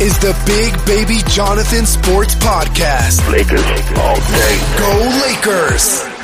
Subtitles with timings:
[0.00, 3.30] is the Big Baby Jonathan Sports Podcast.
[3.30, 3.62] Lakers
[3.96, 4.58] all day.
[4.78, 6.15] Go Lakers!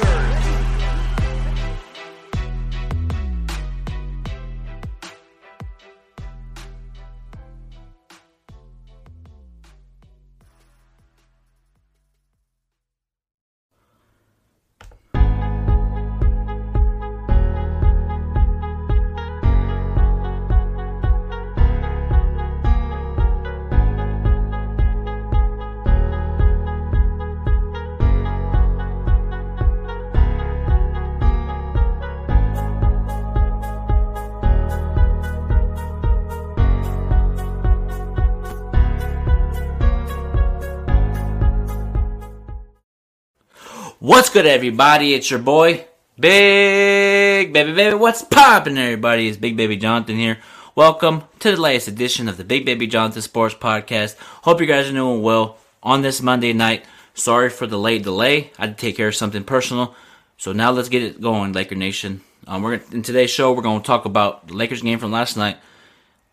[44.02, 45.14] What's good, everybody?
[45.14, 45.86] It's your boy,
[46.18, 47.94] Big Baby Baby.
[47.94, 49.28] What's poppin', everybody?
[49.28, 50.38] It's Big Baby Jonathan here.
[50.74, 54.16] Welcome to the latest edition of the Big Baby Jonathan Sports Podcast.
[54.18, 56.84] Hope you guys are doing well on this Monday night.
[57.14, 58.50] Sorry for the late delay.
[58.58, 59.94] I had to take care of something personal.
[60.36, 62.22] So now let's get it going, Laker Nation.
[62.48, 63.52] Um, we're gonna, in today's show.
[63.52, 65.58] We're going to talk about the Lakers game from last night,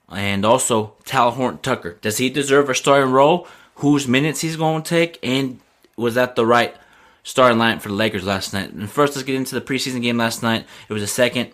[0.10, 2.00] and also Tal Horton Tucker.
[2.02, 3.48] Does he deserve a starting role?
[3.76, 5.60] Whose minutes he's going to take, and
[5.96, 6.76] was that the right
[7.24, 8.72] starting lineup for the Lakers last night?
[8.72, 10.66] And first, let's get into the preseason game last night.
[10.88, 11.52] It was a second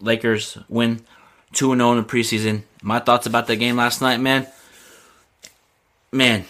[0.00, 1.04] Lakers win,
[1.52, 2.62] two and zero in the preseason.
[2.82, 4.46] My thoughts about the game last night, man.
[6.12, 6.44] Man,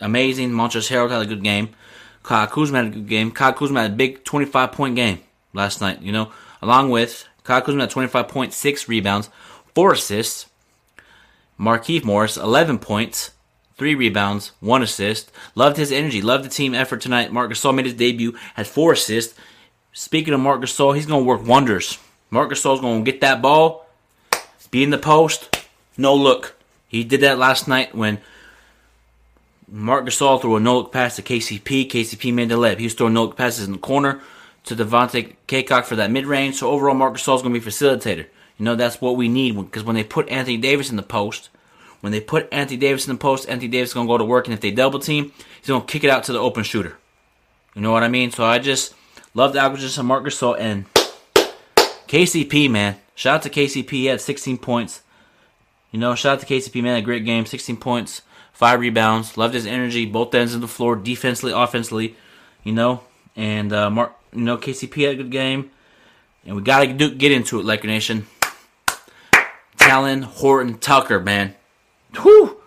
[0.00, 0.50] amazing.
[0.50, 1.70] Montrezl Harrell had a good game.
[2.22, 3.30] Kyle Kuzma had a good game.
[3.32, 5.20] Kyle Kuzma had a big 25 point game
[5.52, 9.28] last night, you know, along with Kyle Kuzma had 25.6 rebounds,
[9.74, 10.46] 4 assists.
[11.58, 13.32] Markieff Morris, 11 points,
[13.76, 15.32] 3 rebounds, 1 assist.
[15.54, 17.32] Loved his energy, loved the team effort tonight.
[17.32, 19.34] Marc Gasol made his debut, had 4 assists.
[19.92, 21.98] Speaking of Marc Gasol, he's going to work wonders.
[22.30, 23.86] Marc Gasol's going to get that ball,
[24.70, 25.54] be in the post,
[25.96, 26.56] no look.
[26.88, 28.20] He did that last night when
[29.68, 31.90] Marc Gasol threw a no look pass to KCP.
[31.90, 32.78] KCP made the layup.
[32.78, 34.20] He was throwing no look passes in the corner
[34.64, 36.56] to Devontae Cacok for that mid range.
[36.56, 38.26] So overall, Marc Gasol is going to be facilitator.
[38.58, 41.50] You know that's what we need because when they put Anthony Davis in the post,
[42.02, 44.24] when they put Anthony Davis in the post, Anthony Davis is going to go to
[44.24, 46.64] work, and if they double team, he's going to kick it out to the open
[46.64, 46.98] shooter.
[47.74, 48.32] You know what I mean?
[48.32, 48.94] So I just
[49.34, 50.84] love the acquisition of Marc Gasol and
[52.08, 52.98] KCP, man.
[53.14, 53.90] Shout out to KCP.
[53.90, 55.02] He had 16 points.
[55.92, 56.96] You know, shout out to KCP, man.
[56.96, 57.46] A great game.
[57.46, 59.36] 16 points, five rebounds.
[59.36, 62.16] Loved his energy, both ends of the floor, defensively, offensively.
[62.64, 63.02] You know,
[63.36, 65.70] and uh, Mark, you know, KCP had a good game.
[66.44, 68.26] And we gotta do, get into it, Laker Nation.
[69.76, 71.54] Talen Horton Tucker, man.
[72.20, 72.60] Whew.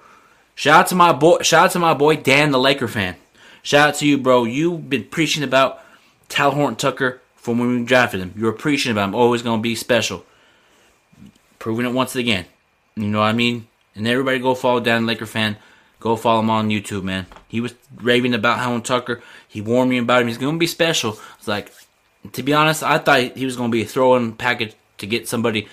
[0.55, 1.39] Shout out to my boy.
[1.41, 3.15] Shout out to my boy Dan, the Laker fan.
[3.61, 4.45] Shout out to you, bro.
[4.45, 5.81] You've been preaching about
[6.29, 8.33] Tal Horton Tucker from when we drafted him.
[8.37, 9.15] You were preaching about him.
[9.15, 10.25] Always gonna be special.
[11.59, 12.45] Proving it once again.
[12.95, 13.67] You know what I mean?
[13.95, 15.57] And everybody go follow Dan, Laker fan.
[15.99, 17.25] Go follow him on YouTube, man.
[17.47, 19.21] He was raving about Helen Tucker.
[19.47, 20.27] He warned me about him.
[20.27, 21.19] He's gonna be special.
[21.37, 21.71] It's like,
[22.33, 25.67] to be honest, I thought he was gonna be a throw-in package to get somebody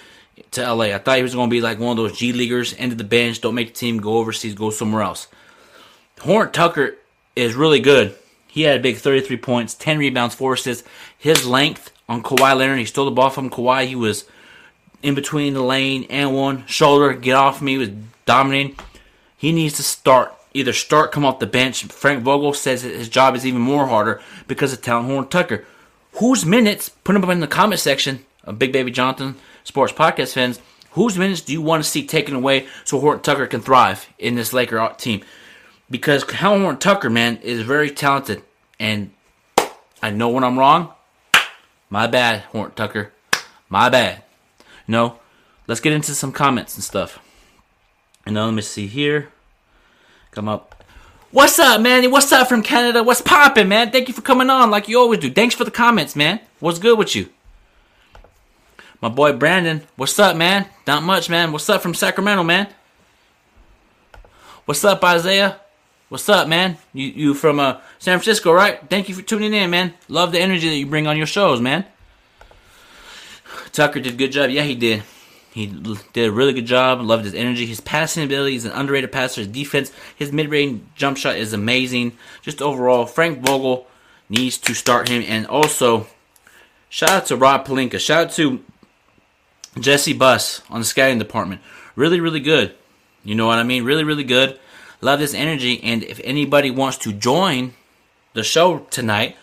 [0.52, 0.84] to LA.
[0.86, 3.04] I thought he was gonna be like one of those G leaguers, end of the
[3.04, 5.28] bench, don't make the team, go overseas, go somewhere else.
[6.20, 6.96] Horn Tucker
[7.34, 8.14] is really good.
[8.46, 10.86] He had a big 33 points, 10 rebounds, 4 assists.
[11.16, 13.86] His length on Kawhi Leonard, he stole the ball from Kawhi.
[13.86, 14.26] He was
[15.02, 17.90] in between the lane and one shoulder, get off me, was
[18.26, 18.76] dominating.
[19.36, 21.84] He needs to start, either start, come off the bench.
[21.84, 25.64] Frank Vogel says his job is even more harder because of Talen Horn Tucker.
[26.16, 30.32] Whose minutes, put them up in the comment section of Big Baby Jonathan Sports Podcast
[30.32, 30.60] fans,
[30.92, 34.34] whose minutes do you want to see taken away so Horton Tucker can thrive in
[34.34, 35.22] this Laker team?
[35.90, 38.42] Because Talen Horton Tucker, man, is very talented.
[38.78, 39.12] And
[40.02, 40.92] I know when I'm wrong.
[41.90, 43.12] My bad, Horton Tucker.
[43.68, 44.22] My bad.
[44.88, 45.18] Know,
[45.66, 47.18] let's get into some comments and stuff.
[48.26, 49.28] And now let me see here.
[50.30, 50.84] Come up.
[51.30, 52.10] What's up, man?
[52.10, 53.02] What's up from Canada?
[53.02, 53.90] What's poppin', man?
[53.90, 55.30] Thank you for coming on like you always do.
[55.30, 56.40] Thanks for the comments, man.
[56.60, 57.30] What's good with you?
[59.02, 60.66] My boy Brandon, what's up, man?
[60.86, 61.50] Not much, man.
[61.50, 62.68] What's up from Sacramento, man?
[64.64, 65.58] What's up, Isaiah?
[66.08, 66.78] What's up, man?
[66.92, 68.78] You you from uh, San Francisco, right?
[68.88, 69.94] Thank you for tuning in, man.
[70.06, 71.84] Love the energy that you bring on your shows, man.
[73.72, 74.50] Tucker did a good job.
[74.50, 75.02] Yeah, he did.
[75.52, 77.00] He did a really good job.
[77.00, 78.52] Loved his energy, his passing ability.
[78.52, 79.40] He's an underrated passer.
[79.40, 82.12] His defense, his mid-range jump shot is amazing.
[82.40, 83.88] Just overall, Frank Vogel
[84.28, 85.24] needs to start him.
[85.26, 86.06] And also,
[86.88, 87.98] shout out to Rob Pelinka.
[87.98, 88.62] Shout out to
[89.78, 91.60] Jesse Buss on the scouting department.
[91.96, 92.74] Really, really good.
[93.24, 93.84] You know what I mean?
[93.84, 94.58] Really, really good.
[95.00, 95.82] Love his energy.
[95.82, 97.74] And if anybody wants to join
[98.34, 99.36] the show tonight,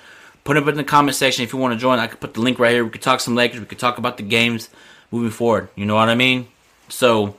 [0.43, 1.99] put it in the comment section if you want to join.
[1.99, 2.83] I could put the link right here.
[2.83, 3.59] We could talk some Lakers.
[3.59, 4.69] We could talk about the games
[5.11, 5.69] moving forward.
[5.75, 6.47] You know what I mean?
[6.89, 7.35] So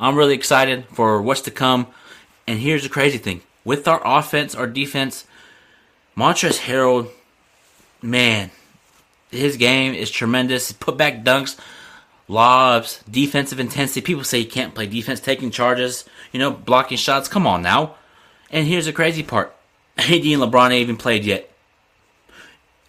[0.00, 1.86] I'm really excited for what's to come.
[2.46, 5.26] And here's the crazy thing: with our offense, our defense,
[6.16, 7.10] Montrezl Harrell,
[8.02, 8.50] man,
[9.36, 10.72] his game is tremendous.
[10.72, 11.58] Put back dunks,
[12.28, 14.00] lobs, defensive intensity.
[14.00, 17.28] People say he can't play defense, taking charges, you know, blocking shots.
[17.28, 17.94] Come on now.
[18.50, 19.54] And here's the crazy part:
[19.98, 21.50] AD and LeBron ain't even played yet.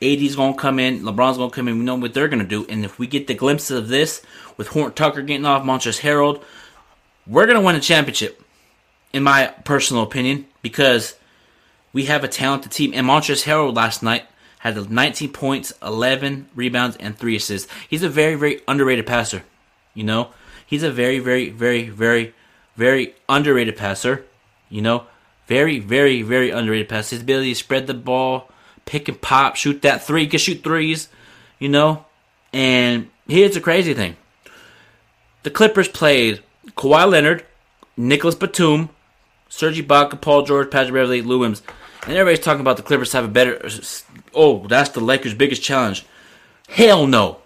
[0.02, 1.80] AD's gonna come in, LeBron's gonna come in.
[1.80, 4.22] We know what they're gonna do, and if we get the glimpses of this
[4.56, 6.44] with Horton Tucker getting off Montrezl Harrell,
[7.26, 8.44] we're gonna win a championship,
[9.12, 11.16] in my personal opinion, because
[11.94, 12.92] we have a talented team.
[12.94, 14.26] And Montrezl Harrell last night
[14.60, 17.72] had 19 points, 11 rebounds, and three assists.
[17.88, 19.44] He's a very, very underrated passer.
[19.94, 20.30] You know,
[20.66, 22.34] he's a very, very, very, very,
[22.76, 24.26] very underrated passer.
[24.70, 25.06] You know,
[25.48, 27.16] very, very, very underrated passer.
[27.16, 28.50] His ability to spread the ball,
[28.86, 31.10] pick and pop, shoot that three, he can shoot threes.
[31.60, 32.06] You know,
[32.54, 34.18] and here's the crazy thing:
[35.44, 36.44] the Clippers played
[36.76, 37.46] Kawhi Leonard,
[37.96, 38.90] Nicholas Batum,
[39.50, 41.62] Serge Ibaka, Paul George, Patrick Beverley, Lou Williams.
[42.08, 43.70] And everybody's talking about the Clippers have a better.
[44.34, 46.06] Oh, that's the Lakers' biggest challenge.
[46.70, 47.40] Hell no.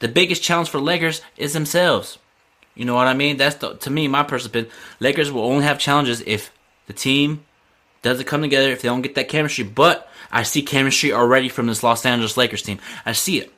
[0.00, 2.18] The biggest challenge for Lakers is themselves.
[2.74, 3.36] You know what I mean?
[3.36, 4.72] That's the, to me my personal opinion.
[4.98, 6.52] Lakers will only have challenges if
[6.88, 7.44] the team
[8.02, 9.62] doesn't come together, if they don't get that chemistry.
[9.62, 12.80] But I see chemistry already from this Los Angeles Lakers team.
[13.06, 13.52] I see it.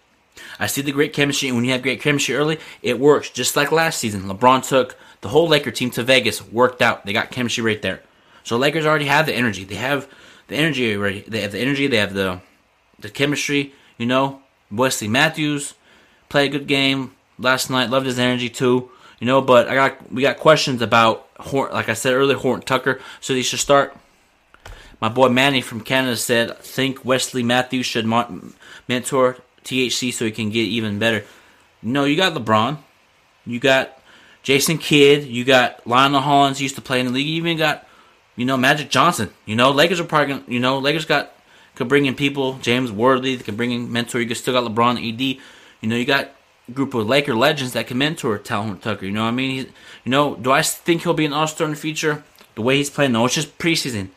[0.59, 3.31] I see the great chemistry, and when you have great chemistry early, it works.
[3.31, 7.07] Just like last season, LeBron took the whole Laker team to Vegas, worked out.
[7.07, 8.03] They got chemistry right there.
[8.45, 9.65] So Lakers already have the energy.
[9.65, 10.07] They have
[10.51, 11.23] the energy already.
[11.27, 11.87] They have the energy.
[11.87, 12.41] They have the
[12.99, 13.73] the chemistry.
[13.97, 15.75] You know, Wesley Matthews
[16.29, 17.89] played a good game last night.
[17.89, 18.91] Loved his energy too.
[19.19, 21.27] You know, but I got we got questions about.
[21.53, 23.01] Like I said earlier, Horton Tucker.
[23.21, 23.97] So they should start.
[25.01, 28.07] My boy Manny from Canada said, "Think Wesley Matthews should
[28.87, 31.25] mentor THT so he can get even better."
[31.83, 32.77] No, you got LeBron.
[33.47, 33.99] You got
[34.43, 35.25] Jason Kidd.
[35.25, 37.27] You got Lionel Hollins used to play in the league.
[37.27, 37.87] You even got,
[38.41, 39.29] you know, Magic Johnson.
[39.45, 41.35] You know, Lakers are probably gonna, you know, Lakers got
[41.75, 42.55] could bring in people.
[42.63, 44.19] James Worthy they can bring in mentor.
[44.19, 45.21] You can still got LeBron, AD.
[45.21, 46.31] You know, you got
[46.73, 49.05] group of Laker legends that can mentor Talen Tucker.
[49.05, 49.51] You know what I mean?
[49.51, 49.67] He's,
[50.05, 52.25] you know, do I think he'll be an All Star in the future?
[52.55, 54.09] The way he's playing, no, it's just preseason.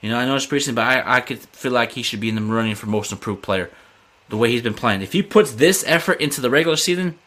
[0.00, 2.28] You know, I know it's preseason, but I, I could feel like he should be
[2.28, 3.68] in the running for most improved player.
[4.28, 5.02] The way he's been playing.
[5.02, 7.18] If he puts this effort into the regular season,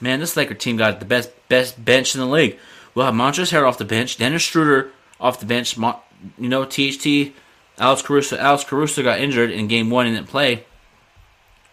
[0.00, 2.58] man, this Laker team got the best best bench in the league.
[2.94, 5.78] We'll have Montrezl Harrell off the bench, Dennis Schroeder off the bench.
[5.78, 7.32] You know, THT,
[7.78, 8.36] Alex Caruso.
[8.36, 10.66] Alex Caruso got injured in game one and didn't play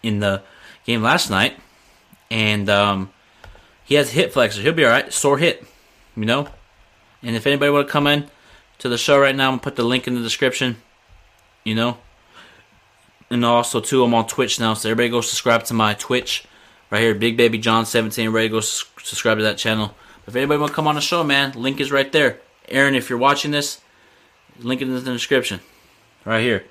[0.02, 0.42] in the
[0.86, 1.60] game last night,
[2.32, 3.12] and um,
[3.84, 4.62] he has hip flexor.
[4.62, 5.12] He'll be all right.
[5.12, 5.66] Sore hip,
[6.16, 6.48] you know.
[7.22, 8.30] And if anybody want to come in
[8.78, 10.78] to the show right now, I'm gonna put the link in the description.
[11.66, 11.98] You know.
[13.32, 16.46] And also too, I'm on Twitch now, so everybody go subscribe to my Twitch
[16.90, 18.26] right here, Big Baby John 17.
[18.26, 19.94] Everybody go subscribe to that channel.
[20.26, 22.40] If anybody want to come on the show, man, link is right there.
[22.72, 23.82] Aaron, if you're watching this,
[24.60, 25.60] link it in the description,
[26.26, 26.66] right here.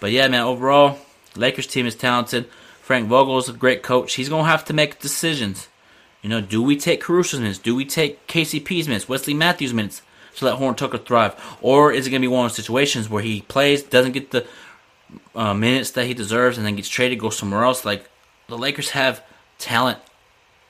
[0.00, 0.98] But yeah, man, overall,
[1.36, 2.46] Lakers team is talented.
[2.80, 4.14] Frank Vogel is a great coach.
[4.14, 5.68] He's gonna have to make decisions.
[6.22, 7.58] You know, do we take Caruso's minutes?
[7.58, 9.08] Do we take KCP's minutes?
[9.08, 10.02] Wesley Matthews' minutes
[10.36, 13.22] to let Horn Tucker thrive, or is it gonna be one of those situations where
[13.22, 14.46] he plays, doesn't get the
[15.34, 17.84] uh, minutes that he deserves, and then gets traded, goes somewhere else?
[17.84, 18.08] Like
[18.46, 19.22] the Lakers have
[19.58, 19.98] talent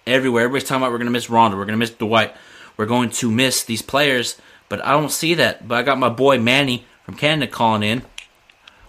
[0.07, 0.45] everywhere.
[0.45, 2.35] Everybody's talking about we're gonna miss Rondo, we're gonna miss Dwight,
[2.77, 4.37] we're going to miss these players,
[4.69, 5.67] but I don't see that.
[5.67, 8.03] But I got my boy Manny from Canada calling in.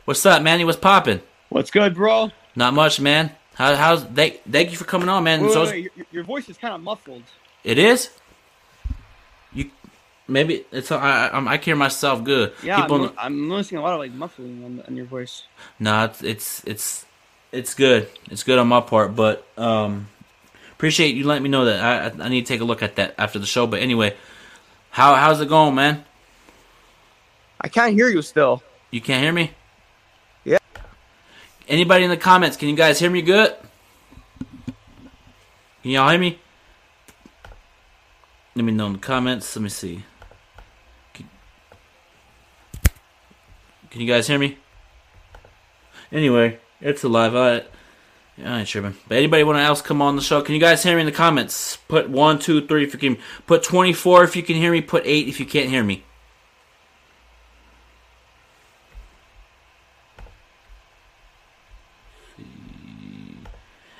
[0.06, 0.66] What's up, Manny?
[0.66, 1.22] What's popping?
[1.50, 2.32] What's good, bro?
[2.56, 3.32] Not much, man.
[3.56, 5.42] How, how's thank thank you for coming on, man.
[5.44, 7.24] Wait, So wait, Your, your voice is kind of muffled.
[7.64, 8.10] it is.
[9.54, 9.70] You
[10.28, 12.54] maybe it's I I, I'm- I hear myself good.
[12.64, 15.44] Yeah, People, I'm, I'm noticing a lot of like muffling on, on your voice.
[15.80, 17.06] Nah, it's, it's it's
[17.52, 18.08] it's good.
[18.30, 20.08] It's good on my part, but um,
[20.72, 21.80] appreciate you letting me know that.
[22.20, 23.66] I- I need to take a look at that after the show.
[23.68, 24.16] But anyway,
[25.00, 26.04] how how's it going, man?
[27.62, 28.62] I can't hear you still.
[28.92, 29.52] You can't hear me?
[30.44, 30.58] Yeah.
[31.70, 32.58] Anybody in the comments?
[32.58, 33.56] Can you guys hear me good?
[35.84, 36.38] Can y'all hear me?
[38.56, 39.56] Let me know in the comments.
[39.56, 40.04] Let me see.
[41.14, 41.30] Can,
[43.90, 44.58] can you guys hear me?
[46.12, 47.38] Anyway, it's alive.
[47.38, 47.64] I,
[48.42, 48.96] Right, sure, man.
[49.08, 50.42] But anybody want to else come on the show?
[50.42, 51.78] Can you guys hear me in the comments?
[51.90, 53.18] Put one, two, three if you can.
[53.46, 54.82] Put twenty-four if you can hear me.
[54.82, 56.04] Put eight if you can't hear me.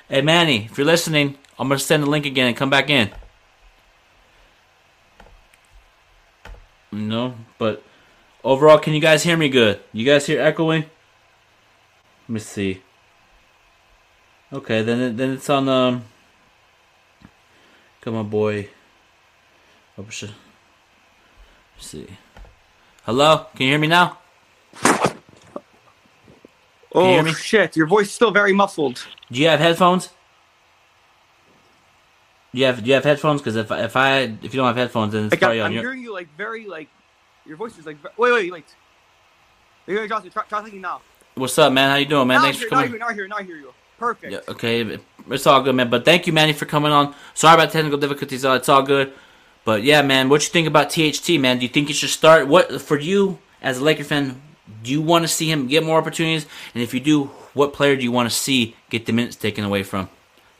[0.08, 3.10] Hey Manny, if you're listening, I'm gonna send the link again and come back in.
[6.90, 7.84] No, but
[8.42, 9.80] overall, can you guys hear me good?
[9.92, 10.86] You guys hear echoing?
[12.22, 12.82] Let me see.
[14.52, 16.04] Okay, then it, then it's on um.
[18.00, 18.68] Come on, boy.
[19.98, 20.02] Oh.
[20.02, 20.24] Let's
[21.78, 22.06] see.
[23.04, 24.18] Hello, can you hear me now?
[24.84, 24.90] you
[27.02, 27.32] hear Oh me?
[27.32, 27.76] shit!
[27.76, 29.06] Your voice is still very muffled.
[29.30, 30.08] Do you have headphones?
[32.52, 33.40] Do you have Do you have headphones?
[33.40, 35.66] Because if I- if I if you don't have headphones, then it's Like probably I'm,
[35.66, 35.82] on I'm your.
[35.84, 36.88] hearing you like very like
[37.46, 38.64] your voice is like wait wait wait.
[39.86, 41.00] Wait, Johnson, try, try thinking now.
[41.34, 41.90] What's up, man?
[41.90, 42.38] How you doing, man?
[42.38, 42.98] now Thanks I for hear, now I coming.
[43.00, 43.72] now I hear, now I hear you.
[44.00, 44.32] Perfect.
[44.32, 44.98] Yeah, okay,
[45.30, 45.90] it's all good, man.
[45.90, 47.14] But thank you, Manny, for coming on.
[47.34, 48.44] Sorry about technical difficulties.
[48.46, 49.12] uh, It's all good.
[49.66, 51.58] But yeah, man, what you think about THT, man?
[51.58, 52.48] Do you think he should start?
[52.48, 54.40] What for you as a Laker fan?
[54.82, 56.46] Do you want to see him get more opportunities?
[56.74, 59.64] And if you do, what player do you want to see get the minutes taken
[59.64, 60.08] away from?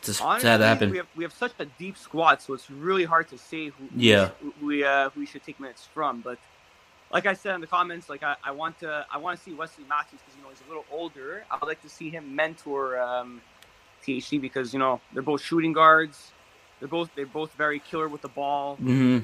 [0.02, 0.90] To, to have that happen.
[0.90, 3.84] we have we have such a deep squad, so it's really hard to say who
[3.96, 4.30] Yeah.
[4.42, 6.20] who, who we uh, who we should take minutes from.
[6.20, 6.38] But
[7.10, 9.52] like I said in the comments, like I, I want to I want to see
[9.52, 11.44] Wesley Matthews because you know he's a little older.
[11.50, 13.42] I would like to see him mentor um,
[14.04, 16.32] THT because you know they're both shooting guards.
[16.78, 19.18] They're both they're both very killer with the ball, hmm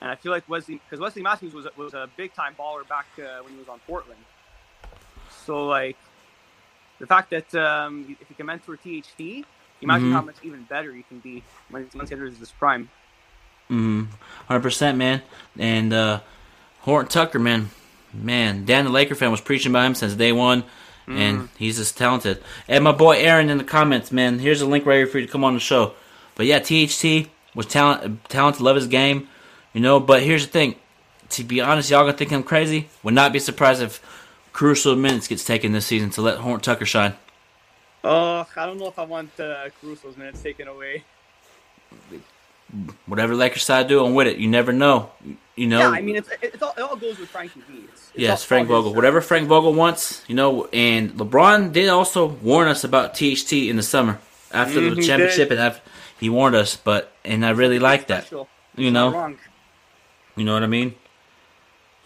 [0.00, 2.86] and I feel like Wesley because Wesley Matthews was a- was a big time baller
[2.88, 4.20] back uh, when he was on Portland.
[5.28, 5.96] So like
[7.00, 9.44] the fact that um, if you can mentor THT,
[9.80, 10.12] imagine Mhm.
[10.12, 12.90] how much even better you can be when once he enters this prime.
[13.68, 14.04] hmm
[14.46, 15.22] Hundred percent, man.
[15.58, 16.20] And uh
[16.80, 17.70] Horton Tucker, man,
[18.12, 20.64] man, Dan the Laker fan was preaching about him since day one,
[21.06, 22.42] and he's just talented.
[22.68, 24.38] And my boy Aaron in the comments, man.
[24.38, 25.94] Here's a link right here for you to come on the show.
[26.34, 29.28] But yeah, THT was talent, talented, love his game,
[29.72, 30.00] you know.
[30.00, 30.76] But here's the thing:
[31.30, 32.88] to be honest, y'all gonna think I'm crazy.
[33.02, 34.02] Would not be surprised if
[34.52, 37.14] crucial minutes gets taken this season to let Horton Tucker shine.
[38.04, 41.04] Oh, I don't know if I want uh, Caruso's minutes taken away.
[43.06, 44.36] Whatever Lakers side do, I'm with it.
[44.36, 45.10] You never know.
[45.58, 45.78] You know.
[45.80, 47.84] Yeah, I mean it's, it's all, it all goes with Frankie B.
[47.92, 48.94] It's, it's Yes, all- Frank all Vogel.
[48.94, 50.66] Whatever Frank Vogel wants, you know.
[50.72, 54.20] And LeBron did also warn us about THT in the summer
[54.52, 55.58] after Mhm, the championship, did.
[55.58, 55.80] and af-
[56.20, 56.76] he warned us.
[56.76, 58.22] But and I really like that.
[58.22, 58.48] special.
[58.76, 59.34] You know,
[60.36, 60.94] you know what I mean.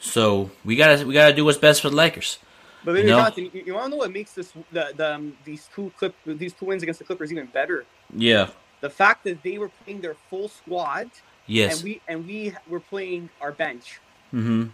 [0.01, 2.39] So we gotta we gotta do what's best for the Lakers.
[2.85, 3.21] But maybe You know?
[3.21, 6.15] Jonathan, you, you want to know what makes this the, the um, these two clip
[6.27, 7.85] these two wins against the Clippers even better?
[8.17, 8.49] Yeah.
[8.81, 11.11] The fact that they were playing their full squad
[11.47, 11.77] Yes.
[11.77, 14.01] and we and we were playing our bench.
[14.33, 14.67] mm-hmm.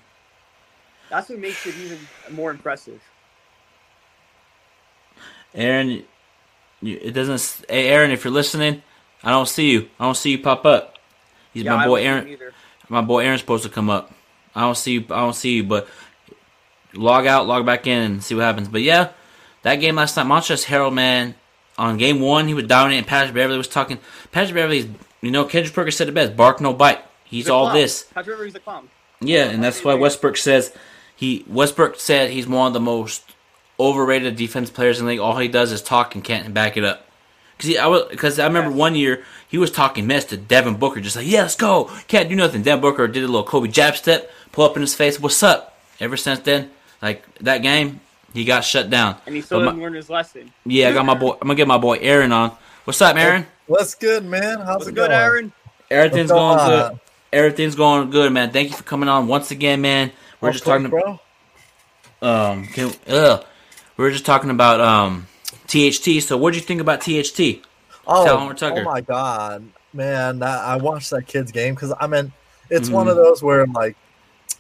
[1.11, 1.99] That's what makes it even
[2.33, 3.01] more impressive.
[5.55, 6.05] Aaron,
[6.83, 7.65] it doesn't.
[7.69, 8.83] Hey, Aaron, if you're listening,
[9.23, 9.89] I don't see you.
[9.99, 10.97] I don't see you pop up.
[11.55, 12.29] He's Yeah, my boy Aaron.
[12.29, 12.53] either.
[12.89, 14.13] My boy Aaron's supposed to come up.
[14.55, 15.01] I don't see you.
[15.11, 15.89] I don't see you, but
[16.95, 18.69] log out, log back in, and see what happens.
[18.69, 19.11] But yeah,
[19.63, 21.35] that game last night, Montrezl Harrell, man,
[21.77, 23.05] on game one, he was dominating.
[23.05, 23.99] Patrick Beverley was talking.
[24.33, 24.87] Patrick Beverley's,
[25.21, 27.01] you know, Kendrick Perkins said it best: bark no bite.
[27.25, 28.05] He's He's all this.
[28.15, 28.89] Patrick Rivers is a clown.
[29.21, 30.73] Yeah, and that's why Westbrook says
[31.15, 33.35] he Westbrook said he's one of the most
[33.81, 35.21] overrated defense players in the league.
[35.21, 37.05] All he does is talk and can't back it up.
[37.57, 41.01] Because I was because I remember one year he was talking mess to Devin Booker,
[41.01, 42.63] just like yeah, let's go, can't do nothing.
[42.63, 45.77] Devin Booker did a little Kobe jab step, pull up in his face, what's up?
[46.01, 46.71] Ever since then,
[47.03, 48.01] like that game,
[48.33, 49.17] he got shut down.
[49.27, 50.53] And he still But my- didn't learn his lesson.
[50.65, 51.33] yeah, I got my boy.
[51.33, 52.57] I'm gonna get my boy Aaron on.
[52.89, 53.47] What's up, Aaron?
[53.67, 54.61] What's good, man?
[54.61, 55.13] How's What's it good, going?
[55.13, 55.53] Aaron?
[55.91, 56.93] Everything's What's going up?
[56.93, 57.01] good.
[57.35, 58.51] Everything's going good, man.
[58.51, 60.11] Thank you for coming on once again, man.
[60.41, 60.89] We're Of just talking.
[60.89, 61.21] bro.
[62.23, 63.43] Um, can, uh,
[63.99, 65.27] we were just talking about um
[65.67, 66.23] THT.
[66.23, 67.61] So, what do you think about THT?
[68.07, 68.81] Oh, Tell Tucker.
[68.81, 70.39] oh my god, man!
[70.39, 72.33] That, I watched that kid's game because I mean,
[72.71, 73.11] it's one Mhm.
[73.11, 73.99] of those where like,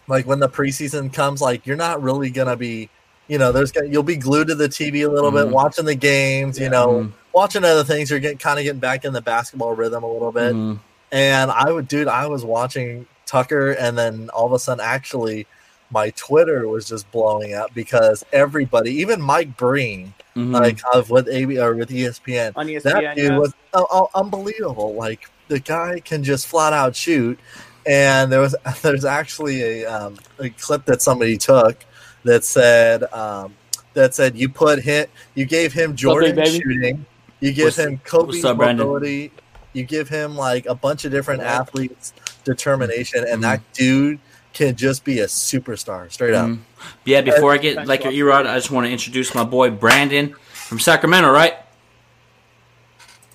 [0.07, 2.91] like when the preseason comes, like you're not really gonna be,
[3.27, 5.45] you know, there's gonna, you'll be glued to the TV a little Mhm.
[5.47, 7.13] bit, watching the games, you know, Mhm.
[7.39, 8.11] Watching other things.
[8.11, 10.55] You're getting kind of getting back in the basketball rhythm a little bit.
[10.55, 10.81] Mhm.
[11.13, 15.47] And I would, dude, I was watching Tucker, and then all of a sudden, actually,
[15.91, 20.53] my Twitter was just blowing up because everybody, even Mike Breen, Mhm.
[20.53, 23.39] like of with AB or with ESPN, On ESPN, that dude yeah.
[23.39, 24.95] was uh, uh, unbelievable.
[24.95, 27.39] Like the guy can just flat out shoot.
[27.87, 31.77] And there was there's actually a, um, a clip that somebody took
[32.25, 33.55] that said um,
[33.95, 36.61] that said you put him you gave him Jordan baby?
[36.61, 37.07] shooting,
[37.41, 38.87] you give What's- him Kobe's what's up, Brandon?
[38.87, 39.33] mobility,
[39.73, 42.13] you give him like a bunch of different athletes
[42.45, 44.19] determination, and that dude
[44.55, 46.47] can just be a superstar straight up.
[46.49, 46.59] Mhm.
[47.05, 50.35] Yeah, before I get like your Erod, I just want to introduce my boy Brandon
[50.53, 51.55] from Sacramento, right?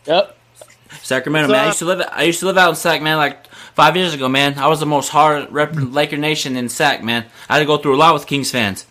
[0.05, 0.37] Yep.
[1.01, 1.63] Sacramento, What's man.
[1.63, 2.07] I used to live.
[2.11, 3.17] I used to live out in Sac, man.
[3.17, 4.57] Like five years ago, man.
[4.57, 7.25] I was the most hard rep Laker Nation in Sac, man.
[7.49, 8.85] I had to go through a lot with Kings fans.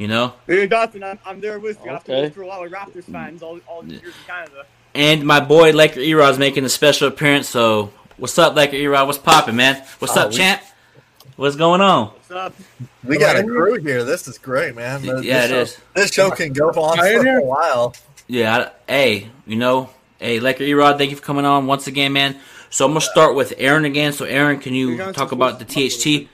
[0.00, 1.90] You know, Hey, Dustin, I'm, I'm there with you.
[1.90, 4.26] I have to go through a lot of Raptors fans all, all these years in
[4.26, 4.64] Canada.
[4.94, 7.48] and my boy Laker Erod's making a special appearance.
[7.50, 9.06] So, what's up, Laker Erod?
[9.06, 9.84] What's popping, man?
[9.98, 10.62] What's Oh, up, we- champ?
[11.36, 12.06] What's going on?
[12.08, 12.54] What's up?
[13.04, 14.02] We got a crew here.
[14.04, 15.00] This is great, man.
[15.02, 15.78] This Yeah, it show, is.
[15.94, 17.38] This show can go on for here?
[17.38, 17.94] a while.
[18.26, 22.12] Yeah, I, hey, you know, hey, Laker Erod, thank you for coming on once again,
[22.14, 22.36] man.
[22.70, 24.12] So I'm gonna start with Aaron again.
[24.12, 26.28] So Aaron, can you talk about the supposed to- THT?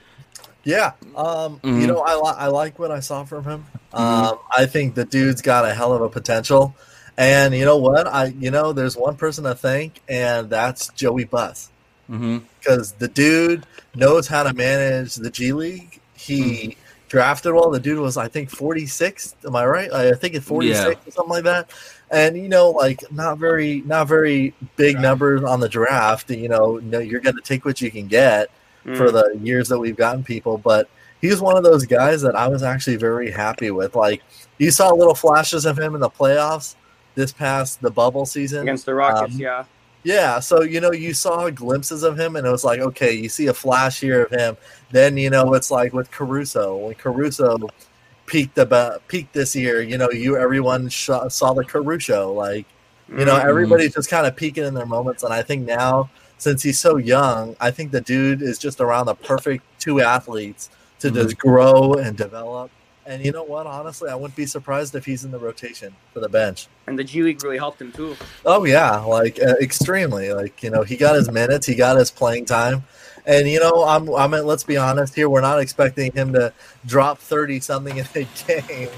[0.67, 1.79] Yeah, um, Mhm.
[1.81, 3.65] you know, I, li- I like what I saw from him.
[3.93, 6.75] Um, I think the dude's got a hell of a potential.
[7.17, 8.05] And you know what?
[8.05, 11.69] I you know, there's one person to thank, and that's Joey Buss.
[12.11, 12.37] Mm-hmm.
[12.59, 15.99] because the dude knows how to manage the G League.
[16.15, 16.75] He
[17.09, 17.69] drafted well.
[17.69, 19.35] The dude was, I think, 46.
[19.45, 19.91] Am I right?
[19.91, 20.91] I think it's 46 Yeah.
[21.05, 21.69] or something like that.
[22.11, 26.29] And you know, like not very, not very big numbers on the draft.
[26.29, 28.49] You know, no, you're going to take what you can get
[28.95, 30.57] for the years that we've gotten people.
[30.57, 30.89] But
[31.21, 33.95] he's one of those guys that I was actually very happy with.
[33.95, 34.21] Like
[34.57, 36.75] you saw little flashes of him in the playoffs
[37.15, 39.35] this past the bubble season against the Rockets.
[39.35, 39.65] Um, yeah,
[40.03, 43.27] yeah, so you know, you saw glimpses of him, and it was like, okay, you
[43.27, 44.55] see a flash here of him.
[44.91, 47.57] Then you know, it's like with Caruso when Caruso
[48.25, 49.81] peaked about peaked this year.
[49.81, 52.31] You know, you everyone sh- saw the Caruso.
[52.31, 52.65] Like,
[53.09, 53.45] you know, Mhm.
[53.45, 56.97] everybody's just kind of peaking in their moments, and I think now, since he's so
[56.97, 61.93] young, I think the dude is just around the perfect two athletes to just grow
[61.93, 62.71] and develop.
[63.05, 63.65] And you know what?
[63.65, 66.67] Honestly, I wouldn't be surprised if he's in the rotation for the bench.
[66.87, 68.17] and the G League really helped him too.
[68.45, 70.33] Oh yeah, like uh, extremely.
[70.33, 72.83] Like you know, he got his minutes, he got his playing time,
[73.25, 74.09] and you know, I'm.
[74.13, 74.31] I'm.
[74.31, 75.29] mean, let's be honest here.
[75.29, 76.51] We're not expecting him to
[76.85, 78.89] drop thirty something in a game,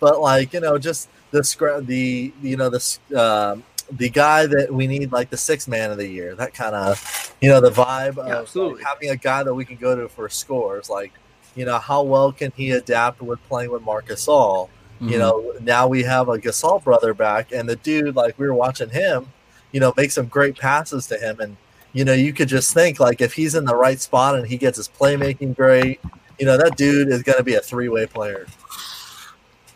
[0.00, 4.46] but like you know, just the scra- the you know the s- um the guy
[4.46, 6.34] that we need, like the sixth man of the year.
[6.34, 9.64] That kind of you know the vibe Yeah, of like, having a guy that we
[9.64, 10.90] can go to for scores.
[10.90, 11.12] Like
[11.54, 14.68] you know, how well can he adapt with playing with Marc Gasol?
[14.96, 15.08] Mm-hmm.
[15.10, 18.54] You know, now we have a Gasol brother back, and the dude, like we were
[18.54, 19.32] watching him,
[19.72, 21.56] you know, make some great passes to him, and
[21.92, 24.56] you know, you could just think like if he's in the right spot and he
[24.56, 26.00] gets his playmaking great,
[26.38, 28.46] you know, that dude is going to be a three way player.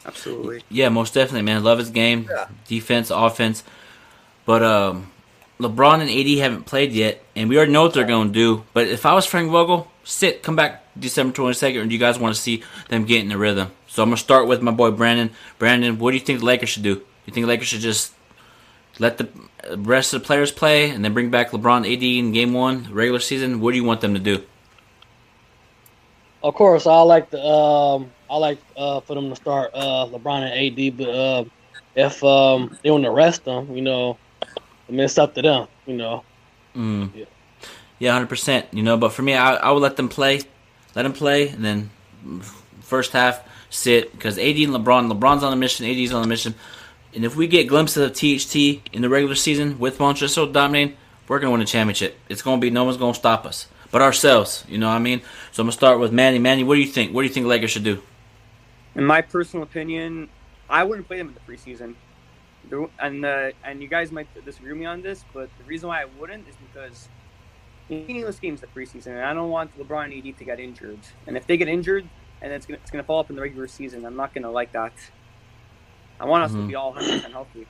[0.04, 0.62] Absolutely.
[0.68, 1.62] Yeah, most definitely, man.
[1.62, 2.48] Love his game, Yeah.
[2.66, 3.62] defense, offense.
[4.44, 5.10] But um,
[5.60, 8.64] LeBron and AD haven't played yet, and we already know what they're going to do.
[8.72, 12.18] But if I was Frank Vogel, sit, come back December twenty second, and you guys
[12.18, 13.70] want to see them get in the rhythm.
[13.86, 15.30] So I'm gonna start with my boy Brandon.
[15.58, 17.02] Brandon, what do you think the Lakers should do?
[17.26, 18.14] You think the Lakers should just
[18.98, 19.28] let the
[19.76, 23.20] rest of the players play, and then bring back LeBron, AD in Game One, regular
[23.20, 23.60] season?
[23.60, 24.42] What do you want them to do?
[26.42, 30.42] Of course, I like the um, I like uh, for them to start uh, LeBron
[30.42, 31.44] and AD, but uh,
[31.94, 34.18] if um, they want to rest them, you know,
[34.92, 36.22] I mean it's up to them, you know.
[36.76, 37.14] Mm.
[37.14, 37.24] Yeah.
[37.98, 38.66] Yeah, hundred percent.
[38.72, 40.42] You know, but for me, I, I would let them play,
[40.94, 41.90] let them play, and then
[42.82, 46.54] first half sit because AD and LeBron, LeBron's on a mission, AD's on a mission,
[47.14, 48.54] and if we get glimpses of THT
[48.92, 50.94] in the regular season with Montrezl dominating,
[51.26, 52.18] we're gonna win a championship.
[52.28, 54.62] It's gonna be no one's gonna stop us, but ourselves.
[54.68, 55.22] You know what I mean?
[55.52, 56.38] So I'm gonna start with Manny.
[56.38, 57.14] Manny, what do you think?
[57.14, 58.02] What do you think Lakers should do?
[58.94, 60.28] In my personal opinion,
[60.68, 61.94] I wouldn't play them in the preseason.
[62.72, 65.88] The- And uh, and you guys might disagree with me on this, but the reason
[65.90, 67.08] why I wouldn't is because
[67.90, 71.00] meaningless games the preseason, and I don't want LeBron and AD to get injured.
[71.26, 72.08] And if they get injured,
[72.40, 74.72] and it's gonna it's gonna fall up in the regular season, I'm not gonna like
[74.72, 74.94] that.
[76.18, 76.62] I want us Mhm.
[76.62, 77.66] to be all 100 percent healthy.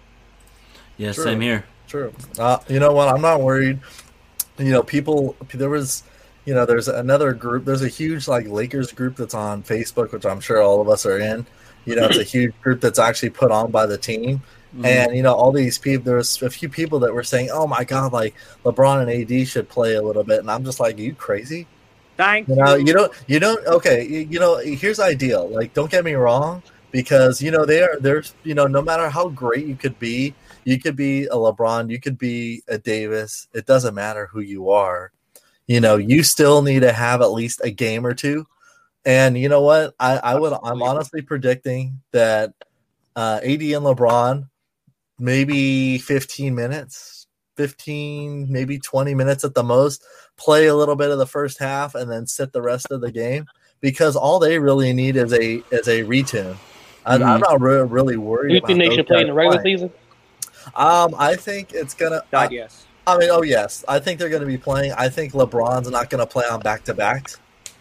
[0.98, 1.24] Yeah, Sure.
[1.24, 1.64] same here.
[1.88, 2.12] True.
[2.38, 3.08] Uh, you know what?
[3.08, 3.80] I'm not worried.
[4.58, 5.34] You know, people.
[5.52, 6.04] There was,
[6.44, 7.64] you know, there's another group.
[7.64, 11.04] There's a huge like Lakers group that's on Facebook, which I'm sure all of us
[11.06, 11.44] are in.
[11.86, 14.42] You know, it's a huge group that's actually put on by the team.
[14.76, 14.84] Mhm.
[14.84, 16.04] And you know, all these people.
[16.04, 19.68] There's a few people that were saying, "Oh my God, like LeBron and AD should
[19.68, 21.66] play a little bit," and I'm just like, "You crazy?"
[22.16, 23.66] Thank You know, you don't, you don't.
[23.66, 25.48] Okay, you, you know, here's ideal.
[25.48, 27.98] Like, don't get me wrong, because you know they are.
[27.98, 31.90] There's, you know, no matter how great you could be, you could be a LeBron,
[31.90, 33.48] you could be a Davis.
[33.52, 35.10] It doesn't matter who you are.
[35.66, 38.46] You know, you still need to have at least a game or two.
[39.04, 39.94] And you know what?
[39.98, 40.52] I, I would.
[40.62, 42.52] I'm honestly predicting that
[43.16, 44.48] uh, AD and LeBron,
[45.22, 50.04] maybe 15 minutes, 15, maybe 20 minutes at the most
[50.36, 53.12] play a little bit of the first half and then sit the rest of the
[53.12, 53.46] game
[53.80, 56.56] because all they really need is a is a retune.
[57.06, 57.40] I, I'm Mhm.
[57.40, 58.48] not re- really worried.
[58.48, 59.76] Do you about think they should play in the regular playing.
[59.78, 59.92] season?
[60.74, 62.22] Um, I think it's gonna.
[62.30, 62.84] God, I, yes.
[63.06, 64.92] I mean, oh yes, I think they're going to be playing.
[64.92, 67.38] I think LeBron's not going to play on back to backs,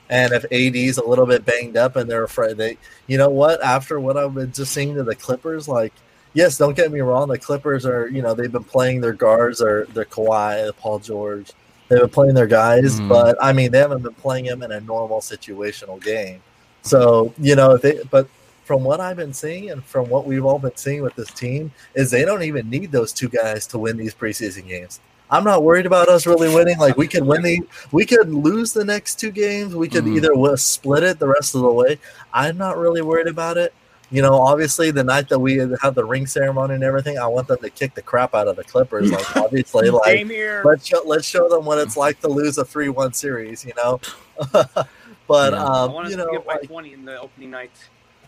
[0.10, 3.64] and if AD's a little bit banged up and they're afraid, they, you know what?
[3.64, 5.94] After what I've been just seeing to the Clippers, like
[6.34, 7.28] yes, don't get me wrong.
[7.28, 11.52] The Clippers are, you know, they've been playing their guards or their Kawhi, Paul George.
[11.90, 13.10] They've been playing their guys, Mhm.
[13.10, 16.42] but I mean, they haven't been playing them in a normal situational game.
[16.84, 18.28] So, you know, if they, but
[18.64, 21.72] from what I've been seeing and from what we've all been seeing with this team,
[21.94, 25.02] is they don't even need those two guys to win these preseason games.
[25.30, 26.78] I'm not worried about us really winning.
[26.78, 29.76] Like we could win the, we could lose the next two games.
[29.76, 30.18] We could Mhm.
[30.18, 32.00] either split it the rest of the way.
[32.34, 33.74] I'm not really worried about it.
[34.12, 37.48] You know, obviously the night that we have the ring ceremony and everything, I want
[37.48, 39.10] them to kick the crap out of the Clippers.
[39.10, 40.62] Like obviously, like Same here.
[40.66, 43.64] let's show, let's show them what it's like to lose a three one series.
[43.66, 44.02] You know,
[44.52, 45.64] but Yeah.
[45.64, 47.72] I um, want us you to know, get by like, 20 in the opening night.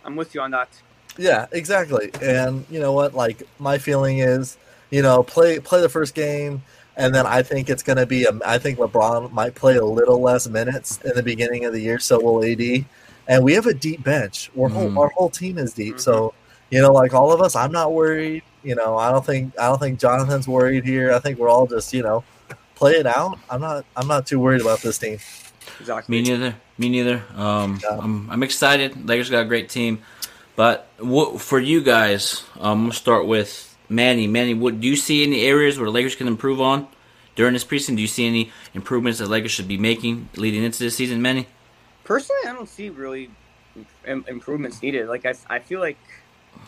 [0.06, 0.70] I'm with you on that.
[1.18, 2.12] yeah, exactly.
[2.22, 3.14] And you know what?
[3.14, 4.58] Like my feeling is,
[4.90, 6.64] you know, play play the first game,
[6.96, 8.24] and then I think it's going to be.
[8.24, 11.82] A, I think LeBron might play a little less minutes in the beginning of the
[11.82, 12.00] year.
[12.00, 12.86] So will AD,
[13.28, 14.52] and we have a deep bench.
[14.60, 14.74] Our Mhm.
[14.74, 16.00] whole our whole team is deep.
[16.00, 16.34] So
[16.70, 18.42] you know, like all of us, I'm not worried.
[18.64, 21.14] You know, I don't think I don't think Jonathan's worried here.
[21.14, 22.24] I think we're all just you know
[22.76, 23.38] play it out.
[23.50, 25.20] I'm not I'm not too worried about this team.
[25.80, 26.12] Exactly.
[26.16, 26.56] Me neither.
[26.78, 27.24] Me neither.
[27.36, 27.98] Um, Yeah.
[28.02, 29.08] I'm, I'm excited.
[29.08, 30.00] Lakers got a great team,
[30.56, 34.28] but what, for you guys, um, I'm gonna start with Manny.
[34.28, 36.88] Manny, what do you see any areas where the Lakers can improve on
[37.36, 37.96] during this preseason?
[37.96, 41.48] Do you see any improvements that Lakers should be making leading into this season, Manny?
[42.04, 43.30] Personally, I don't see really
[44.06, 45.08] im- improvements needed.
[45.08, 45.98] Like I, I feel like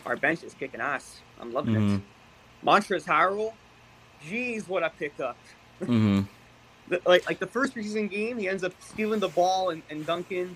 [0.05, 1.21] our bench is kicking ass.
[1.39, 1.95] I'm loving Mhm.
[1.97, 2.01] it.
[2.65, 3.53] Montrezl Harrell,
[4.27, 5.37] geez, what I picked up.
[5.81, 6.21] Mm-hmm.
[6.87, 10.05] The, like like the first preseason game, he ends up stealing the ball and, and
[10.05, 10.55] dunking.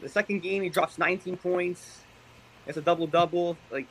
[0.00, 2.00] The second game, he drops 19 points.
[2.66, 3.56] It's a double double.
[3.70, 3.86] Like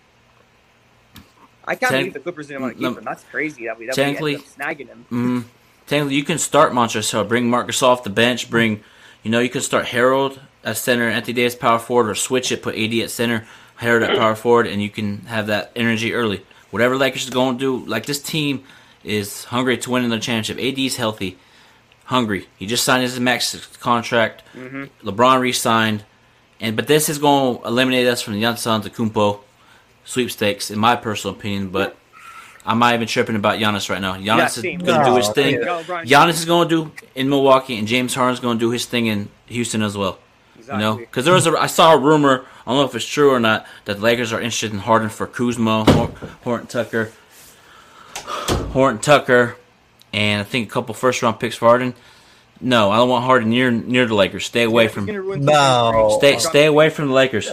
[1.63, 3.03] I can't Ten- believe the Clippers didn't want to keep Lem- him.
[3.03, 5.05] That's crazy that we that we snagging him.
[5.05, 5.39] Mm-hmm.
[5.87, 8.83] Technically, you can start Montrezl, bring Marcus off the bench, bring,
[9.25, 12.61] you know, you can start Harrell at center, Anthony Davis power forward, or switch it,
[12.61, 13.47] put AD at center,
[13.79, 16.45] Harrell at power forward, and you can have that energy early.
[16.69, 18.63] Whatever Lakers is going to do, like this team
[19.03, 20.59] is hungry to win in the championship.
[20.59, 21.39] AD's healthy,
[22.03, 22.47] hungry.
[22.55, 24.43] He just signed his max contract.
[24.53, 25.09] Mm-hmm.
[25.09, 26.05] LeBron re-signed,
[26.59, 29.39] and but this is going to eliminate us from the Giannis Antetokounmpo
[30.03, 31.69] sweepstakes, in my personal opinion.
[31.69, 31.97] But
[32.65, 34.15] I'm not even tripping about Giannis right now.
[34.15, 34.81] Yeah, Giannis same.
[34.81, 35.53] is going to do his thing.
[35.55, 35.83] yeah.
[35.83, 38.85] LeBron Giannis is going to do in Milwaukee, and James Harden's going to do his
[38.85, 40.17] thing in Houston as well.
[40.57, 40.83] Exactly.
[40.83, 42.45] You know, because there was a I saw a rumor.
[42.65, 45.09] I don't know if it's true or not that the Lakers are interested in Harden
[45.09, 46.11] for Kuzma, Hor-
[46.43, 47.11] Horton Tucker,
[48.71, 49.55] Horton Tucker,
[50.13, 51.93] and I think a couple first round picks for Harden.
[52.61, 54.45] No, I don't want Harden near near the Lakers.
[54.45, 55.05] Stay away He's from
[55.43, 56.15] No.
[56.17, 57.51] stay stay away from the Lakers.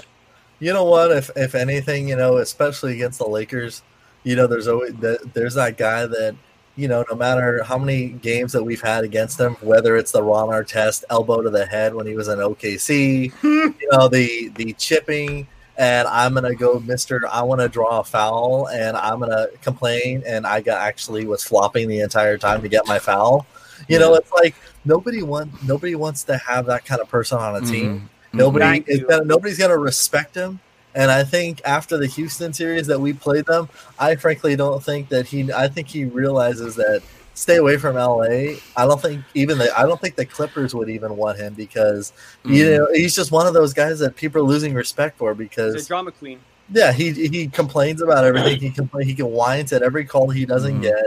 [0.60, 1.10] You know what?
[1.10, 3.82] If if anything, you know, especially against the Lakers,
[4.24, 6.34] you know, there's always that there's that guy that
[6.74, 10.22] you know, no matter how many games that we've had against them, whether it's the
[10.22, 14.72] Ron Artest elbow to the head when he was in OKC, you know, the the
[14.74, 17.22] chipping, and I'm gonna go, Mister.
[17.30, 21.44] I want to draw a foul, and I'm gonna complain, and I got actually was
[21.44, 23.46] flopping the entire time to get my foul.
[23.88, 24.54] You know, it's like
[24.84, 28.08] nobody want nobody wants to have that kind of person on a team.
[28.32, 28.38] Mhm.
[28.38, 30.60] Nobody Thank is gonna, nobody's gonna respect him.
[30.94, 35.08] And I think after the Houston series that we played them, I frankly don't think
[35.08, 35.50] that he.
[35.52, 37.02] I think he realizes that
[37.34, 38.56] stay away from LA.
[38.76, 39.76] I don't think even the.
[39.78, 42.12] I don't think the Clippers would even want him because
[42.44, 42.76] you Mhm.
[42.76, 45.42] know he's just one of those guys that people are losing respect for He's a
[45.44, 46.40] because drama queen.
[46.72, 48.60] yeah he he complains about everything.
[48.60, 50.82] He complain he can whines at every call he doesn't Mhm.
[50.82, 51.06] get,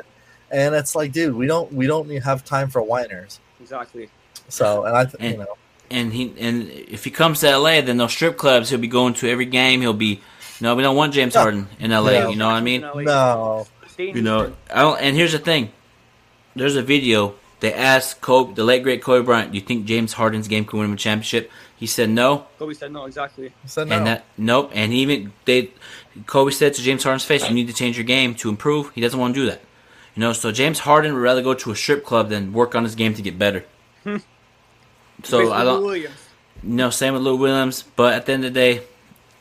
[0.49, 3.39] and it's like dude, we don't we don't have time for whiners.
[3.61, 4.09] Exactly.
[4.49, 5.55] So and I th- you know
[5.91, 9.13] and he and if he comes to LA, then those strip clubs he'll be going
[9.15, 9.81] to every game.
[9.81, 10.21] He'll be
[10.61, 12.11] no, we don't want James Harden in LA.
[12.11, 12.29] No.
[12.29, 12.81] You know what I mean?
[12.81, 13.67] no
[13.97, 15.71] You know, I don't, and here's the thing.
[16.55, 17.35] There's a video.
[17.59, 20.79] They asked Kobe, the late great Kobe Bryant, "Do you think James Harden's game can
[20.79, 23.05] win him a championship?" He said no, Kobe said no.
[23.05, 23.51] Exactly.
[23.65, 23.95] so no.
[23.95, 24.71] and that nope.
[24.73, 25.71] And he even they,
[26.25, 29.01] Kobe said to James Harden's face, "You need to change your game to improve." He
[29.01, 29.61] doesn't want to do that.
[30.15, 32.83] You know, so James Harden would rather go to a strip club than work on
[32.83, 33.65] his game to get better.
[35.23, 35.83] so Basically I don't.
[35.83, 36.15] Williams.
[36.63, 37.83] No, same with Lou Williams.
[37.95, 38.83] But at the end of the day,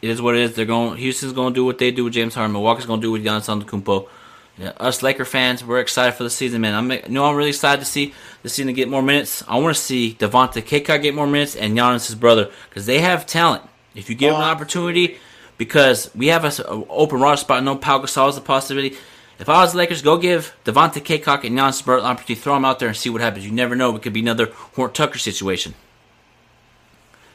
[0.03, 0.55] it is what it is.
[0.55, 0.97] They're going.
[0.99, 2.53] Houston's going to do what they do with James Harden.
[2.53, 4.09] Milwaukee's going to do with Giannis Antetokounmpo.
[4.57, 6.75] Yeah, us Laker fans, we're excited for the season, man.
[6.75, 9.43] I'm, you know, I'm really excited to see the season get more minutes.
[9.49, 13.27] I want to see Devontae Cacok get more minutes and Giannis, brother, because they have
[13.27, 13.65] talent.
[13.97, 15.19] If you give them an oh, opportunity,
[15.59, 18.97] because we have a, s- a open roster spot, no Pau Gasol is a possibility.
[19.38, 22.35] If I was the Lakers, go give Devontae Cacok and Giannis, his an opportunity.
[22.37, 23.44] Throw them out there and see what happens.
[23.44, 23.94] You never know.
[23.97, 25.75] It could be another Horton Tucker situation.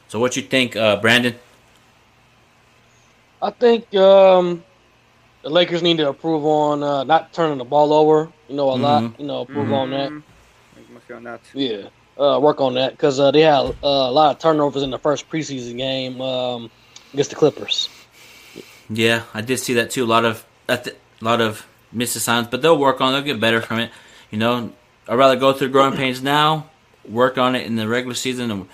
[0.08, 1.36] So what you think, uh, Brandon?
[3.42, 4.64] I think um,
[5.42, 8.30] the Lakers need to improve on uh, not turning the ball over.
[8.48, 9.18] You know, a lot.
[9.18, 10.10] You know, improve on that.
[10.10, 10.22] Mhm.
[11.10, 11.40] I'm on that.
[11.54, 14.90] Yeah, uh, work on that because uh, they had uh, a lot of turnovers in
[14.90, 16.70] the first preseason game um,
[17.12, 17.88] against the Clippers.
[18.88, 20.04] Yeah, I did see that too.
[20.04, 20.80] A lot of a
[21.20, 23.12] lot of missed signs, but they'll work on.
[23.12, 23.16] it.
[23.16, 23.90] They'll get better from it.
[24.30, 24.72] You know,
[25.08, 26.70] I'd rather go through growing pains now,
[27.08, 28.68] work on it in the regular season, and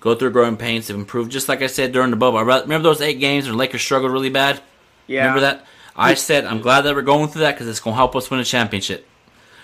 [0.00, 1.28] go through growing pains to improve.
[1.28, 2.38] Just like I said during the bubble.
[2.38, 4.60] I rather, remember those eight games where Lakers struggled really bad.
[5.06, 5.20] Yeah.
[5.20, 5.66] Remember that?
[5.94, 8.30] I said I'm glad that we're going through that because it's going to help us
[8.30, 9.06] win a championship.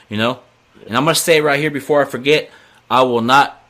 [0.09, 0.40] You know,
[0.87, 2.51] and I'm going to say right here before I forget,
[2.90, 3.62] I will not.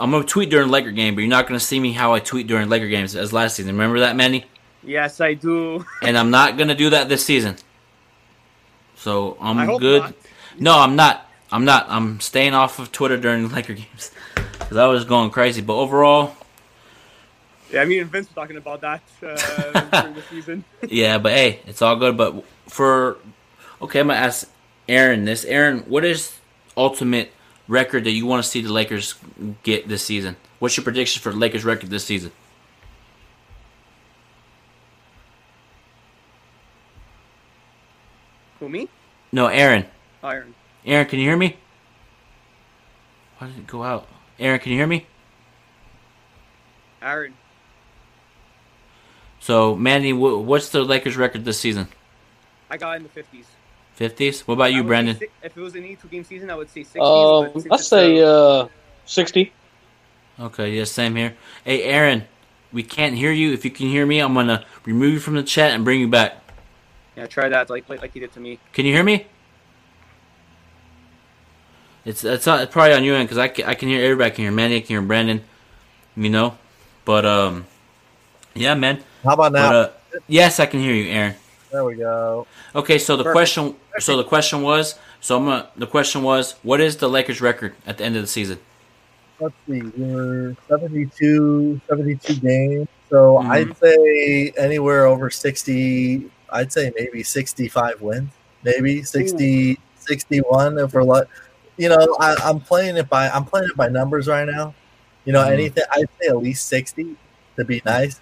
[0.00, 2.14] I'm going to tweet during Laker game, but you're not going to see me how
[2.14, 3.72] I tweet during Laker games as last season.
[3.72, 4.44] Remember that, Manny?
[4.82, 5.84] Yes, I do.
[6.02, 7.56] and I'm not gonna do that this season.
[8.98, 10.02] So I'm good.
[10.02, 10.14] not.
[10.58, 11.30] No, I'm not.
[11.50, 11.86] I'm not.
[11.88, 15.62] I'm staying off of Twitter during the Laker games because I was going crazy.
[15.62, 16.34] But overall,
[17.70, 20.64] Yeah, I mean, Vince was talking about that uh, during the season.
[20.88, 21.18] yeah.
[21.18, 22.16] But hey, it's all good.
[22.16, 23.18] But for
[23.80, 24.50] okay, I'm gonna ask
[24.88, 25.44] Aaron this.
[25.44, 26.36] Aaron, what is
[26.76, 27.30] ultimate
[27.68, 29.14] record that you want to see the Lakers
[29.62, 30.36] get this season?
[30.58, 32.32] What's your prediction for the Lakers record this season?
[38.58, 38.88] Who me?
[39.32, 39.84] No, Aaron.
[40.22, 40.54] Iron.
[40.84, 41.56] Aaron, can you hear me?
[43.38, 44.06] Why did it go out?
[44.38, 45.06] Aaron, can you hear me?
[47.02, 47.34] Aaron.
[49.40, 51.88] So, Mandy, what's the Lakers record this season?
[52.70, 53.46] I got in the fifties.
[53.94, 54.46] Fifties.
[54.46, 55.16] What about you, Brandon?
[55.42, 57.00] If it was an 82 game season, I would say 60s.
[57.00, 58.68] Um, but since I it's, say uh, uh,
[59.06, 59.52] sixty.
[60.38, 61.36] Okay, yeah, same here.
[61.64, 62.24] Hey, Aaron,
[62.72, 63.52] we can't hear you.
[63.52, 66.08] If you can hear me, I'm gonna remove you from the chat and bring you
[66.08, 66.36] back.
[67.18, 68.58] Yeah, try that like like, like you did to me.
[68.72, 69.26] Can you hear me?
[72.04, 74.26] It's it's, not, it's probably on your end because I can, I can hear everybody.
[74.26, 75.42] I can hear Manny, I can hear Brandon.
[76.16, 76.56] You know,
[77.04, 77.66] but um,
[78.54, 79.02] yeah, man.
[79.24, 79.70] How about now?
[79.70, 79.74] But,
[80.14, 81.34] uh, yes, I can hear you, Aaron.
[81.72, 82.46] there we go.
[82.74, 83.34] Okay, so the Perfect.
[83.34, 87.40] question, so the question was, so I'm gonna, the question was, what is the Lakers
[87.40, 88.58] record at the end of the season?
[89.40, 89.82] Let's see.
[89.96, 92.88] We're 72, 72 games.
[93.10, 93.50] So Mhm.
[93.50, 98.30] I'd say anywhere over 60, I'd say maybe 65 wins.
[98.64, 101.28] Maybe 60, 61 if we're like,
[101.76, 104.74] you know, I, I'm playing it by, I'm playing it by numbers right now.
[105.24, 105.52] You know, Mhm.
[105.52, 107.14] anything, I'd say at least 60
[107.56, 108.20] to be nice.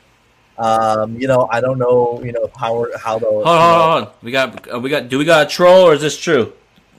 [0.59, 4.05] Um, you know, I don't know, you know, how, how the, Hold on, hold hold
[4.09, 4.15] on.
[4.23, 5.09] We got, uh, we got.
[5.09, 6.53] Do we got a troll or is this true?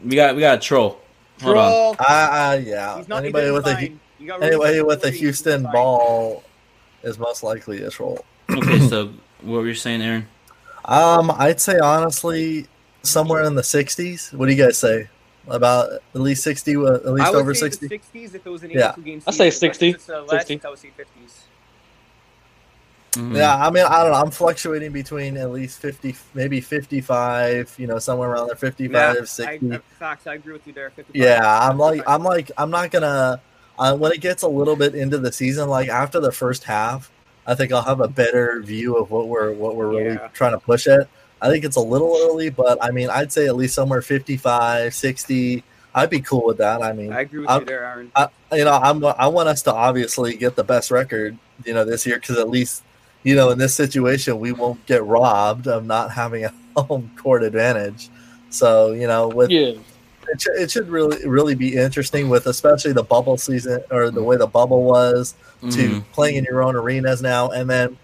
[0.03, 0.99] We got, we got a troll.
[1.41, 1.71] Hold on.
[1.71, 1.95] Troll.
[1.99, 3.03] I, I, yeah.
[3.07, 3.99] Not, Anybody didn't with a, sign.
[4.19, 6.43] You got rid of anybody with a Houston ball
[7.03, 8.23] is most likely a troll.
[8.49, 9.11] Okay, so
[9.41, 10.27] what were you saying, Aaron?
[10.87, 12.67] Um, I'd say honestly,
[13.03, 14.33] somewhere in the '60s.
[14.33, 15.09] What do you guys say?
[15.49, 17.87] About at least sixty, uh, at least I would over say sixty.
[17.87, 18.91] the 60s if it was an Yeah.
[18.91, 19.21] 82 game.
[19.27, 20.61] I'd say but 60, since it's, uh, less, 60.
[20.65, 21.31] I would say 50s.
[23.13, 23.35] Mhm.
[23.37, 24.17] Yeah, I mean, I don't know.
[24.17, 27.73] I'm fluctuating between at least fifty, maybe fifty-five.
[27.77, 29.71] You know, somewhere around there, 55, Yeah, 60.
[29.71, 30.89] I, I, facts, I agree with you there.
[30.91, 31.15] 55.
[31.15, 33.41] Yeah, I'm like, I'm like, I'm not gonna.
[33.79, 37.09] Uh, when it gets a little bit into the season, like after the first half,
[37.47, 40.27] I think I'll have a better view of what we're what we're really Yeah.
[40.33, 41.07] trying to push at.
[41.41, 44.93] I think it's a little early, but I mean, I'd say at least somewhere 55,
[44.93, 45.63] 60.
[45.95, 46.81] I'd be cool with that.
[46.83, 48.11] I mean, I agree with I'm- you there, Aaron.
[48.15, 51.85] I, you know, I'm I want us to obviously get the best record, you know,
[51.85, 52.83] this year because at least,
[53.23, 57.43] you know, in this situation, we won't get robbed of not having a home court
[57.43, 58.09] advantage.
[58.49, 59.73] So, you know, with Yeah.
[60.31, 64.23] It, should, it should really really be interesting with especially the bubble season or the
[64.23, 66.03] way the bubble was to Mhm.
[66.13, 67.97] playing in your own arenas now, and then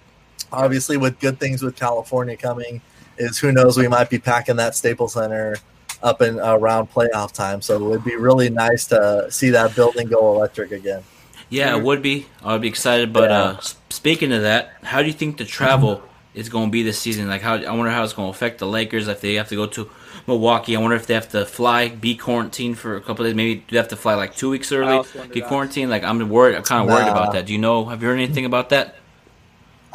[0.51, 2.81] obviously with good things with California coming
[3.17, 5.55] is who knows we might be packing that Staples Center
[6.01, 7.61] up and around playoff time.
[7.61, 11.01] So it would be really nice to see that building go electric again.
[11.49, 12.25] Yeah, it would be.
[12.43, 13.13] I would be excited.
[13.13, 13.39] But Yeah.
[13.41, 13.57] uh,
[13.89, 16.01] speaking of that, how do you think the travel
[16.33, 17.27] is going to be this season?
[17.29, 19.55] Like, how I wonder how it's going to affect the Lakers if they have to
[19.55, 19.89] go to
[20.27, 20.75] Milwaukee.
[20.75, 23.35] I wonder if they have to fly, be quarantined for a couple days.
[23.35, 25.47] Maybe do they have to fly like two weeks early, also wonder get that.
[25.49, 25.89] quarantined.
[25.91, 26.55] Like, I'm worried.
[26.55, 27.11] I'm kind of worried Nah.
[27.11, 27.45] about that.
[27.45, 27.85] Do you know?
[27.85, 28.95] Have you heard anything about that?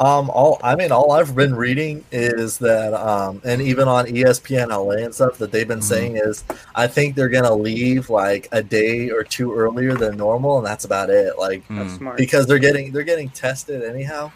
[0.01, 4.69] Um, all I mean, all I've been reading is that, um, and even on ESPN
[4.69, 8.63] LA and stuff that they've been saying is, I think they're gonna leave like a
[8.63, 11.37] day or two earlier than normal, and that's about it.
[11.37, 12.15] Like That's smart.
[12.17, 14.31] because they're getting they're getting tested anyhow,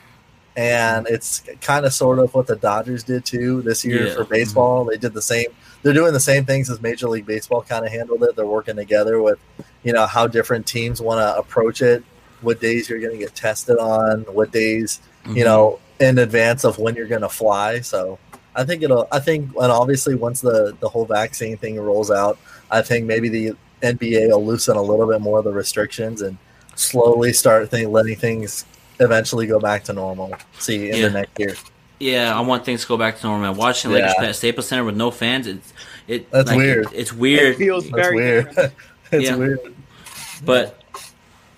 [0.58, 4.16] and it's kind of sort of what the Dodgers did too this year Yeah.
[4.16, 4.84] for baseball.
[4.84, 5.48] They did the same.
[5.84, 8.36] They're doing the same things as Major League Baseball kind of handled it.
[8.36, 9.38] They're working together with,
[9.84, 12.04] you know, how different teams want to approach it.
[12.42, 14.22] What days you're going to get tested on?
[14.24, 15.38] What days Mm-hmm.
[15.38, 17.80] you know, in advance of when you're going to fly.
[17.80, 18.20] So
[18.56, 22.38] I think it'll, I think, and obviously once the, the whole vaccine thing rolls out,
[22.70, 26.38] I think maybe the NBA will loosen a little bit more of the restrictions and
[26.76, 28.66] slowly start think, letting things
[29.00, 30.36] eventually go back to normal.
[30.60, 31.08] See in Yeah.
[31.08, 31.56] the next year.
[32.04, 33.50] Yeah, I want things to go back to normal.
[33.52, 33.58] Man.
[33.58, 33.98] Watching Yeah.
[33.98, 35.74] Lakers play at Staples Center with no fans, it's
[36.08, 36.30] it.
[36.32, 36.86] That's like, weird.
[36.88, 37.54] it- it's weird.
[37.54, 38.48] It feels That's very weird.
[39.12, 39.36] it's Yeah.
[39.36, 39.60] weird.
[40.44, 40.82] But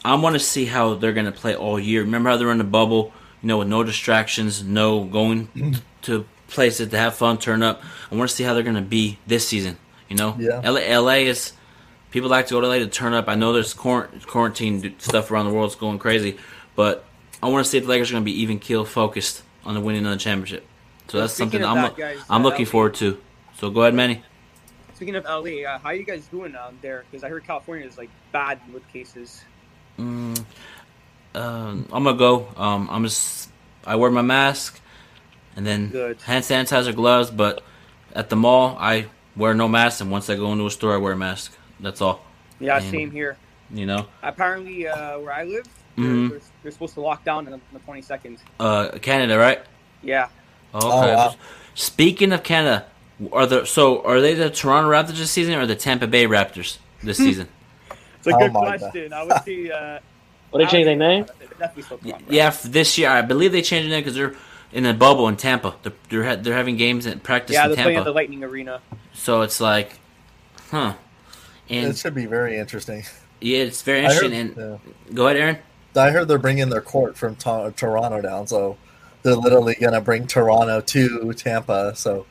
[0.03, 2.01] I want to see how they're going to play all year.
[2.01, 6.89] Remember how they're in the bubble, you know, with no distractions, no going to places
[6.89, 7.81] to have fun, turn up.
[8.11, 9.77] I want to see how they're going to be this season.
[10.09, 10.61] You know, Yeah.
[10.63, 11.53] LA, LA is
[12.11, 13.27] people like to go to LA to turn up.
[13.27, 16.37] I know there's quarantine stuff around the world is going crazy,
[16.75, 17.03] but
[17.41, 19.73] I want to see if the Lakers are going to be even keel focused on
[19.73, 20.65] the winning of the championship.
[21.07, 23.19] So that's something of I'm that, guys, I'm uh, looking LA forward to.
[23.57, 24.23] So go ahead, Manny.
[24.95, 27.03] Speaking of LA, uh, how are you guys doing out there?
[27.09, 29.43] Because I heard California is like bad with cases.
[29.99, 30.43] Mm,
[31.35, 32.47] um, I'm gonna go.
[32.55, 33.49] Um, I'm just.
[33.85, 34.79] I wear my mask,
[35.55, 36.21] and then Good.
[36.21, 37.29] hand sanitizer, gloves.
[37.29, 37.61] But
[38.13, 40.97] at the mall, I wear no mask, and once I go into a store, I
[40.97, 41.55] wear a mask.
[41.79, 42.25] That's all.
[42.59, 43.37] Yeah, And, same here.
[43.69, 45.67] You know, Apparently, uh, where I live,
[45.97, 46.29] they're, Mhm.
[46.29, 48.37] they're, they're supposed to lock down in the 22nd.
[48.59, 49.61] uh, Canada, right?
[50.03, 50.25] Yeah.
[50.73, 50.85] Okay.
[50.87, 51.35] Oh, wow.
[51.73, 52.85] Speaking of Canada,
[53.31, 56.77] are the so are they the Toronto Raptors this season or the Tampa Bay Raptors
[57.01, 57.47] this season?
[58.19, 58.79] It's a Oh good God.
[58.79, 59.13] question.
[59.13, 59.71] I would see.
[59.71, 59.99] Uh,
[60.51, 61.25] But they change their name.
[61.59, 62.25] Definitely still Toronto.
[62.29, 64.35] yeah, for this year, I believe they changed it name because they're
[64.71, 65.75] in a bubble in Tampa.
[65.83, 68.41] They're they're, ha- they're having games and practice Yeah, in they're playing at the Lightning
[68.43, 68.79] Arena.
[69.13, 69.99] So it's like,
[70.71, 70.93] huh?
[71.69, 73.03] And It should be very interesting.
[73.41, 74.63] yeah, it's very I heard, interesting.
[74.63, 75.13] and yeah.
[75.13, 75.57] go ahead, Aaron.
[75.97, 78.77] I heard they're bringing their court from to- Toronto down, so
[79.23, 81.93] they're literally gonna bring Toronto to Tampa.
[81.95, 82.25] So,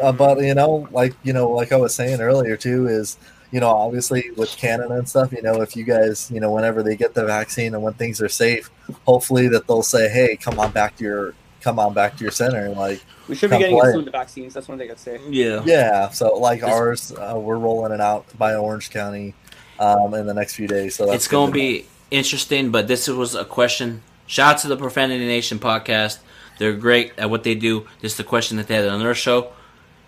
[0.00, 3.16] uh, but you know, like you know, like I was saying earlier too, is
[3.52, 6.82] you know, obviously with Canada and stuff, you know, if you guys, you know, whenever
[6.82, 8.70] they get the vaccine and when things are safe,
[9.06, 12.32] hopefully that they'll say, hey, come on back to your, come on back to your
[12.32, 13.92] center, and like, We should be getting play.
[13.92, 14.52] soon the vaccines.
[14.52, 15.20] That's one thing I'd say.
[15.30, 15.62] Yeah.
[15.64, 16.08] yeah.
[16.10, 19.32] So like This- ours, uh, we're rolling it out by Orange County
[19.78, 20.96] um, in the next few days.
[20.96, 24.02] So that's it's going to be interesting, but this was a question.
[24.26, 26.18] Shout out to the Profanity Nation podcast.
[26.58, 27.86] They're great at what they do.
[28.00, 29.52] This is the question that they had on their show.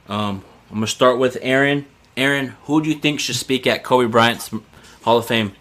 [0.08, 1.86] Um, I'm going to start with Aaron.
[2.16, 4.50] Aaron, who do you think should speak at Kobe Bryant's
[5.02, 5.52] Hall of Fame?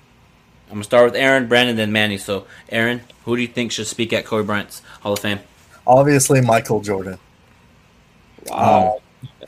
[0.67, 2.17] I'm going to start with Aaron, Brandon, then Manny.
[2.17, 5.39] So, Aaron, who do you think should speak at Kobe Bryant's Hall of Fame?
[5.87, 7.17] obviously Michael Jordan.
[8.47, 9.01] Wow.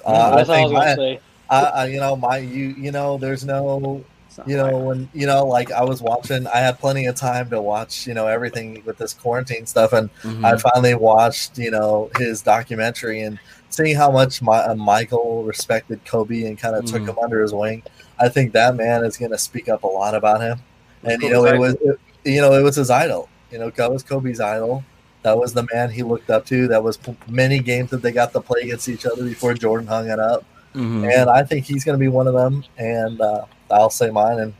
[0.06, 1.20] Uh, I That's all I think was gonna say.
[1.50, 4.04] I, I, you know, my, you, you know, there's no,
[4.48, 7.62] You know, when, you know, like I was watching, I had plenty of time to
[7.62, 9.94] watch, you know, everything with this quarantine stuff.
[9.94, 10.44] And Mhm.
[10.46, 16.04] I finally watched, you know, his documentary and seeing how much my, uh, Michael respected
[16.06, 17.10] Kobe and kind of took Mhm.
[17.10, 17.84] him under his wing.
[18.20, 20.60] I think that man is going to speak up a lot about him.
[21.04, 23.92] And, you know, it was, it, you know, it was his idol, you know, that
[23.92, 24.84] was Kobe's idol.
[25.22, 26.68] That was the man he looked up to.
[26.70, 29.86] That was p- many games that they got to play against each other before Jordan
[29.88, 30.46] hung it up.
[30.74, 31.12] Mhm.
[31.12, 32.64] And I think he's going to be one of them.
[32.78, 34.40] And uh, I'll say mine.
[34.40, 34.54] And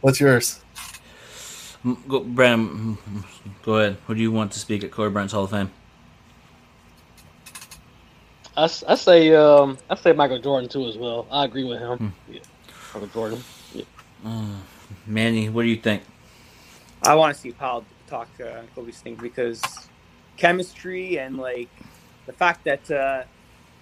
[0.00, 0.60] what's yours?
[1.84, 3.24] M- Go, Brandon, mm,
[3.62, 3.98] go ahead.
[4.06, 5.70] Who do you want to speak at Kobe Bryant's Hall of Fame?
[8.56, 11.28] I, s- I say um I say Michael Jordan too as well.
[11.30, 11.98] I agree with him.
[11.98, 12.08] Hmm.
[12.26, 12.40] Yeah,
[12.94, 13.46] Michael Jordan.
[15.06, 16.02] Manny, what do you think?
[17.02, 19.90] I want to see Pau talk uh, Kobe's thing because
[20.36, 21.70] chemistry and like
[22.26, 23.24] the fact that uh,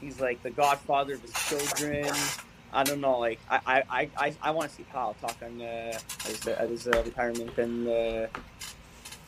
[0.00, 2.34] he's like the godfather of his children.
[2.76, 3.18] I don't know.
[3.18, 6.68] Like I I, I, I, I want to see Pau talk on uh, his, at
[6.68, 8.26] his uh, retirement and uh,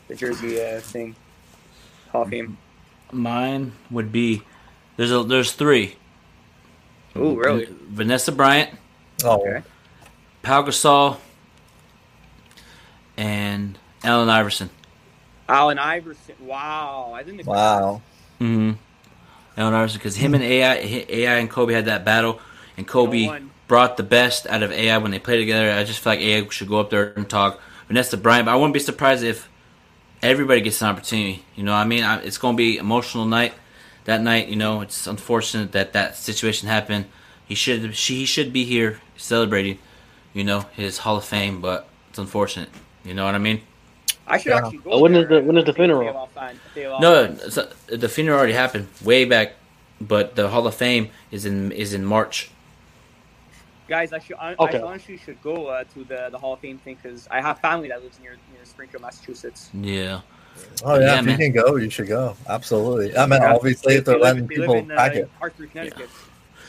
[0.09, 1.17] the jersey uh, thing.
[2.13, 2.57] Hall of Fame.
[3.11, 4.43] Mine would be
[4.97, 5.97] there's a there's three.
[7.17, 7.67] Ooh, really?
[7.89, 8.71] Vanessa Bryant,
[9.25, 9.63] Oh, Okay.
[10.43, 11.17] Pau Gasol,
[13.17, 14.71] and Allen Iverson.
[15.49, 16.37] Allen Iverson.
[16.41, 17.41] Wow, I didn't.
[17.41, 18.03] expect wow.
[18.41, 18.73] Mm-hmm.
[19.57, 20.75] Allen Iverson, because him and AI,
[21.09, 22.39] AI and Kobe had that battle,
[22.79, 25.71] and Kobe brought the best out of AI when they played together.
[25.71, 27.61] I just feel like AI should go up there and talk.
[27.89, 29.49] Vanessa Bryant, but I wouldn't be surprised if
[30.23, 31.45] everybody gets an opportunity.
[31.57, 33.53] You know, what I mean, I, it's going to be emotional night.
[34.05, 37.07] That night, you know, it's unfortunate that that situation happened.
[37.47, 39.79] He should she he should be here celebrating,
[40.33, 42.71] you know, his Hall of Fame, but it's unfortunate.
[43.05, 43.61] You know what I mean?
[44.27, 44.59] I should Yeah.
[44.59, 44.93] actually go.
[44.93, 46.03] Uh, when is there the- when is the funeral?
[46.11, 47.59] allow fan- if they allow No, fans.
[47.87, 49.55] the funeral already happened way back,
[50.01, 52.51] but the Hall of Fame is in is in March.
[53.89, 54.79] Guys, I should I, Okay.
[54.79, 57.59] I honestly should go uh, to the, the Hall of Fame thing because I have
[57.61, 59.71] family that lives near near Springfield, Massachusetts.
[59.75, 60.21] Yeah,
[60.85, 61.07] Oh, yeah.
[61.07, 61.41] Yeah, if man.
[61.41, 62.37] you can go, you should go.
[62.49, 63.17] Absolutely.
[63.17, 63.55] I mean, Yeah.
[63.55, 65.31] obviously, if They they're letting people live in, pack uh, it.
[65.39, 66.11] Hartford, Connecticut.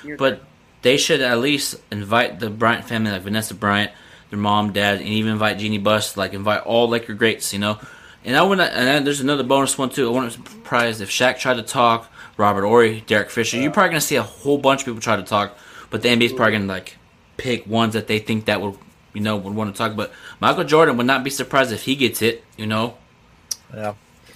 [0.06, 0.46] It's but there.
[0.84, 3.92] they should at least invite the Bryant family, like Vanessa Bryant,
[4.30, 7.80] their mom, dad, and even invite Jeanie Buss, like invite all Laker greats, you know.
[8.24, 8.72] And I wouldn't.
[8.74, 10.08] And there's another bonus one too.
[10.08, 13.58] I wouldn't be surprised if Shaq tried to talk, Robert Horry, Derek Fisher.
[13.58, 15.58] You're probably gonna see a whole bunch of people try to talk,
[15.90, 16.98] but the NBA's probably gonna like
[17.40, 18.78] pick ones that they think that would,
[19.14, 19.96] you know, would want to talk.
[19.96, 22.96] But Michael Jordan would not be surprised if he gets it, you know.
[23.74, 23.94] Yeah.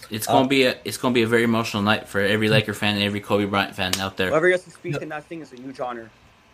[0.09, 2.95] It's gonna be a it's gonna be a very emotional night for every Laker fan
[2.95, 4.29] and every Kobe Bryant fan out there.
[4.29, 6.11] Whoever gets to speak in that thing is a huge honor.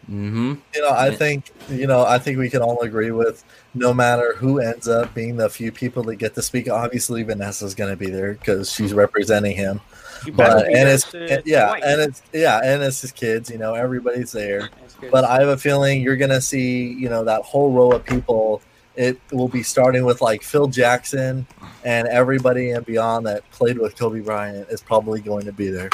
[0.09, 0.53] Mm-hmm.
[0.73, 3.43] You know, I think you know, I think we can all agree with
[3.75, 6.69] no matter who ends up being the few people that get to speak.
[6.69, 9.81] Obviously, Vanessa's going to be there because she's representing him.
[10.25, 11.83] You better But and it's to- and- yeah, twice.
[11.85, 13.49] and it's yeah, and it's his kids.
[13.49, 14.69] You know, everybody's there.
[15.11, 18.03] But I have a feeling you're going to see, you know, that whole row of
[18.03, 18.61] people.
[18.95, 21.47] It will be starting with like Phil Jackson
[21.85, 25.89] and everybody and beyond that played with Kobe Bryant is probably going to be there.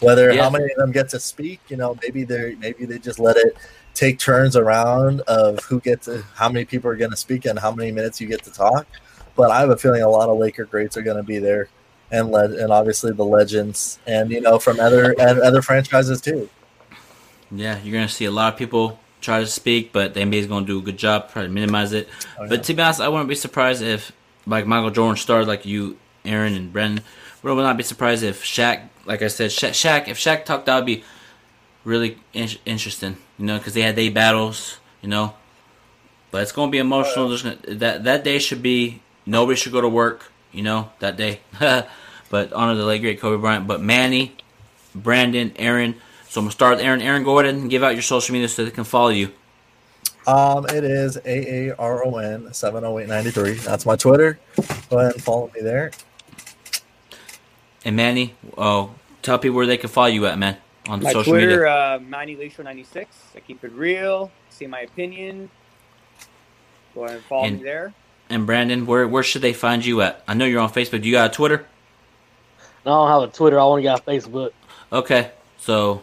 [0.00, 0.42] Whether Yeah.
[0.44, 3.36] how many of them get to speak, you know, maybe they maybe they just let
[3.36, 3.56] it
[3.94, 7.56] take turns around of who gets to, how many people are going to speak and
[7.58, 8.86] how many minutes you get to talk.
[9.36, 11.68] But I have a feeling a lot of Laker greats are going to be there,
[12.10, 16.48] and le- and obviously the legends, and you know from other and other franchises too.
[17.50, 20.46] Yeah, you're gonna see a lot of people try to speak, but the NBA is
[20.46, 22.08] gonna do a good job try to minimize it.
[22.38, 22.48] Oh, yeah.
[22.48, 24.12] But to be honest, I wouldn't be surprised if
[24.46, 27.04] like Michael Jordan started like you, Aaron and Brendan.
[27.42, 30.66] We would not be surprised if Shaq, like I said, Sha Shaq, if Shaq talked,
[30.66, 31.04] that would be
[31.84, 35.34] really in- interesting, you know, because they had day battles, you know.
[36.30, 37.36] But it's gonna be emotional.
[37.36, 41.40] Gonna, that that day should be nobody should go to work, you know, that day.
[42.30, 43.66] but honor the late great Kobe Bryant.
[43.66, 44.36] But Manny,
[44.94, 45.94] Brandon, Aaron.
[46.28, 47.02] So I'm gonna start with Aaron.
[47.02, 49.30] Aaron, go ahead and give out your social media so they can follow you.
[50.26, 53.54] Um, it is A A R O N seven oh eight ninety three.
[53.54, 54.38] That's my Twitter.
[54.90, 55.90] Go ahead and follow me there.
[57.84, 61.32] And Manny, oh, tell people where they can follow you at, man, on My social
[61.32, 61.66] Twitter, media.
[61.74, 63.16] uh, Manny Leisho 96.
[63.34, 64.30] I keep it real.
[64.50, 65.50] See my opinion.
[66.94, 67.94] Go ahead and follow And- me there.
[68.30, 70.22] And Brandon, where where should they find you at?
[70.26, 71.02] I know you're on Facebook.
[71.02, 71.66] Do you got a Twitter?
[72.86, 73.58] No, I don't have a Twitter.
[73.58, 74.52] I only got Facebook.
[74.92, 76.02] Okay, so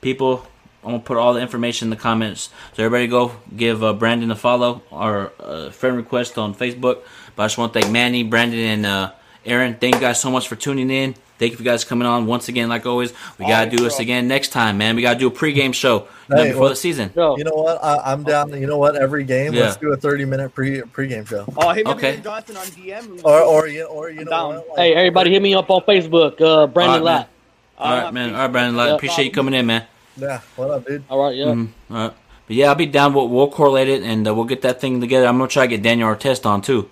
[0.00, 0.46] people,
[0.84, 2.50] I'm gonna put all the information in the comments.
[2.74, 7.02] So everybody go give uh, Brandon a follow or a friend request on Facebook.
[7.36, 9.12] But I just want to thank Manny, Brandon, and uh,
[9.46, 9.76] Aaron.
[9.76, 11.14] Thank you guys so much for tuning in.
[11.42, 12.68] Thank you for guys coming on once again.
[12.68, 14.94] Like always, we gotta Always, do this again next time, man.
[14.94, 17.10] We gotta do a pregame show you know, Hey, before well- the season.
[17.16, 17.82] Yo, You know what?
[17.82, 18.50] I, I'm down.
[18.50, 18.94] You know what?
[18.94, 21.44] Every game, let's do a thirty minute pre pregame show.
[21.56, 22.14] Oh, hit me Okay.
[22.14, 23.24] with Johnson on DM.
[23.24, 24.48] Or or you or you I'm know down.
[24.54, 24.68] what?
[24.68, 26.40] Like, hey, everybody, hit me up on Facebook.
[26.40, 27.02] Uh, Brandon All right, man.
[27.02, 27.28] Lott.
[27.76, 28.34] All right, man.
[28.36, 28.76] All right, Brandon.
[28.76, 28.94] Like, Yeah.
[28.94, 29.82] appreciate you coming in, man.
[30.16, 30.42] Yeah.
[30.54, 31.02] What up, dude?
[31.10, 31.46] All right, yeah.
[31.46, 31.68] Mhm.
[31.90, 32.12] All right.
[32.46, 33.14] But yeah, I'll be down.
[33.14, 35.26] We'll, we'll correlate it and uh, we'll get that thing together.
[35.26, 36.88] I'm gonna try to get Daniel Artest on too.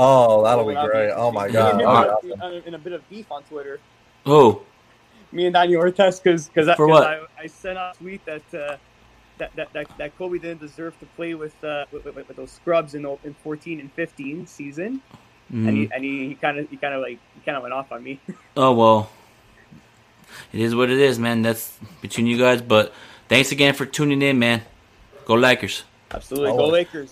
[0.00, 1.10] Oh, that'll be great.
[1.10, 1.80] Oh my god.
[1.80, 1.86] Yeah.
[1.92, 2.62] that'll be awesome.
[2.66, 3.80] in a bit of beef on Twitter.
[4.24, 4.62] Oh,
[5.32, 7.04] Me and Daniel Ortez, because because For what?
[7.06, 8.76] I, I sent out a tweet that, uh,
[9.38, 12.50] that, that that that Kobe didn't deserve to play with uh, with, with, with those
[12.50, 15.00] scrubs in the, in 14 and 15 season,
[15.50, 15.90] and he Mhm.
[15.94, 18.20] and he kind of he kind of like he kind of went off on me.
[18.56, 19.10] oh well.
[20.52, 21.42] It is what it is, man.
[21.42, 22.60] That's between you guys.
[22.60, 22.92] But
[23.28, 24.62] thanks again for tuning in, man.
[25.24, 25.84] Go Lakers.
[26.10, 26.56] Absolutely, Oh.
[26.56, 27.06] go Lakers.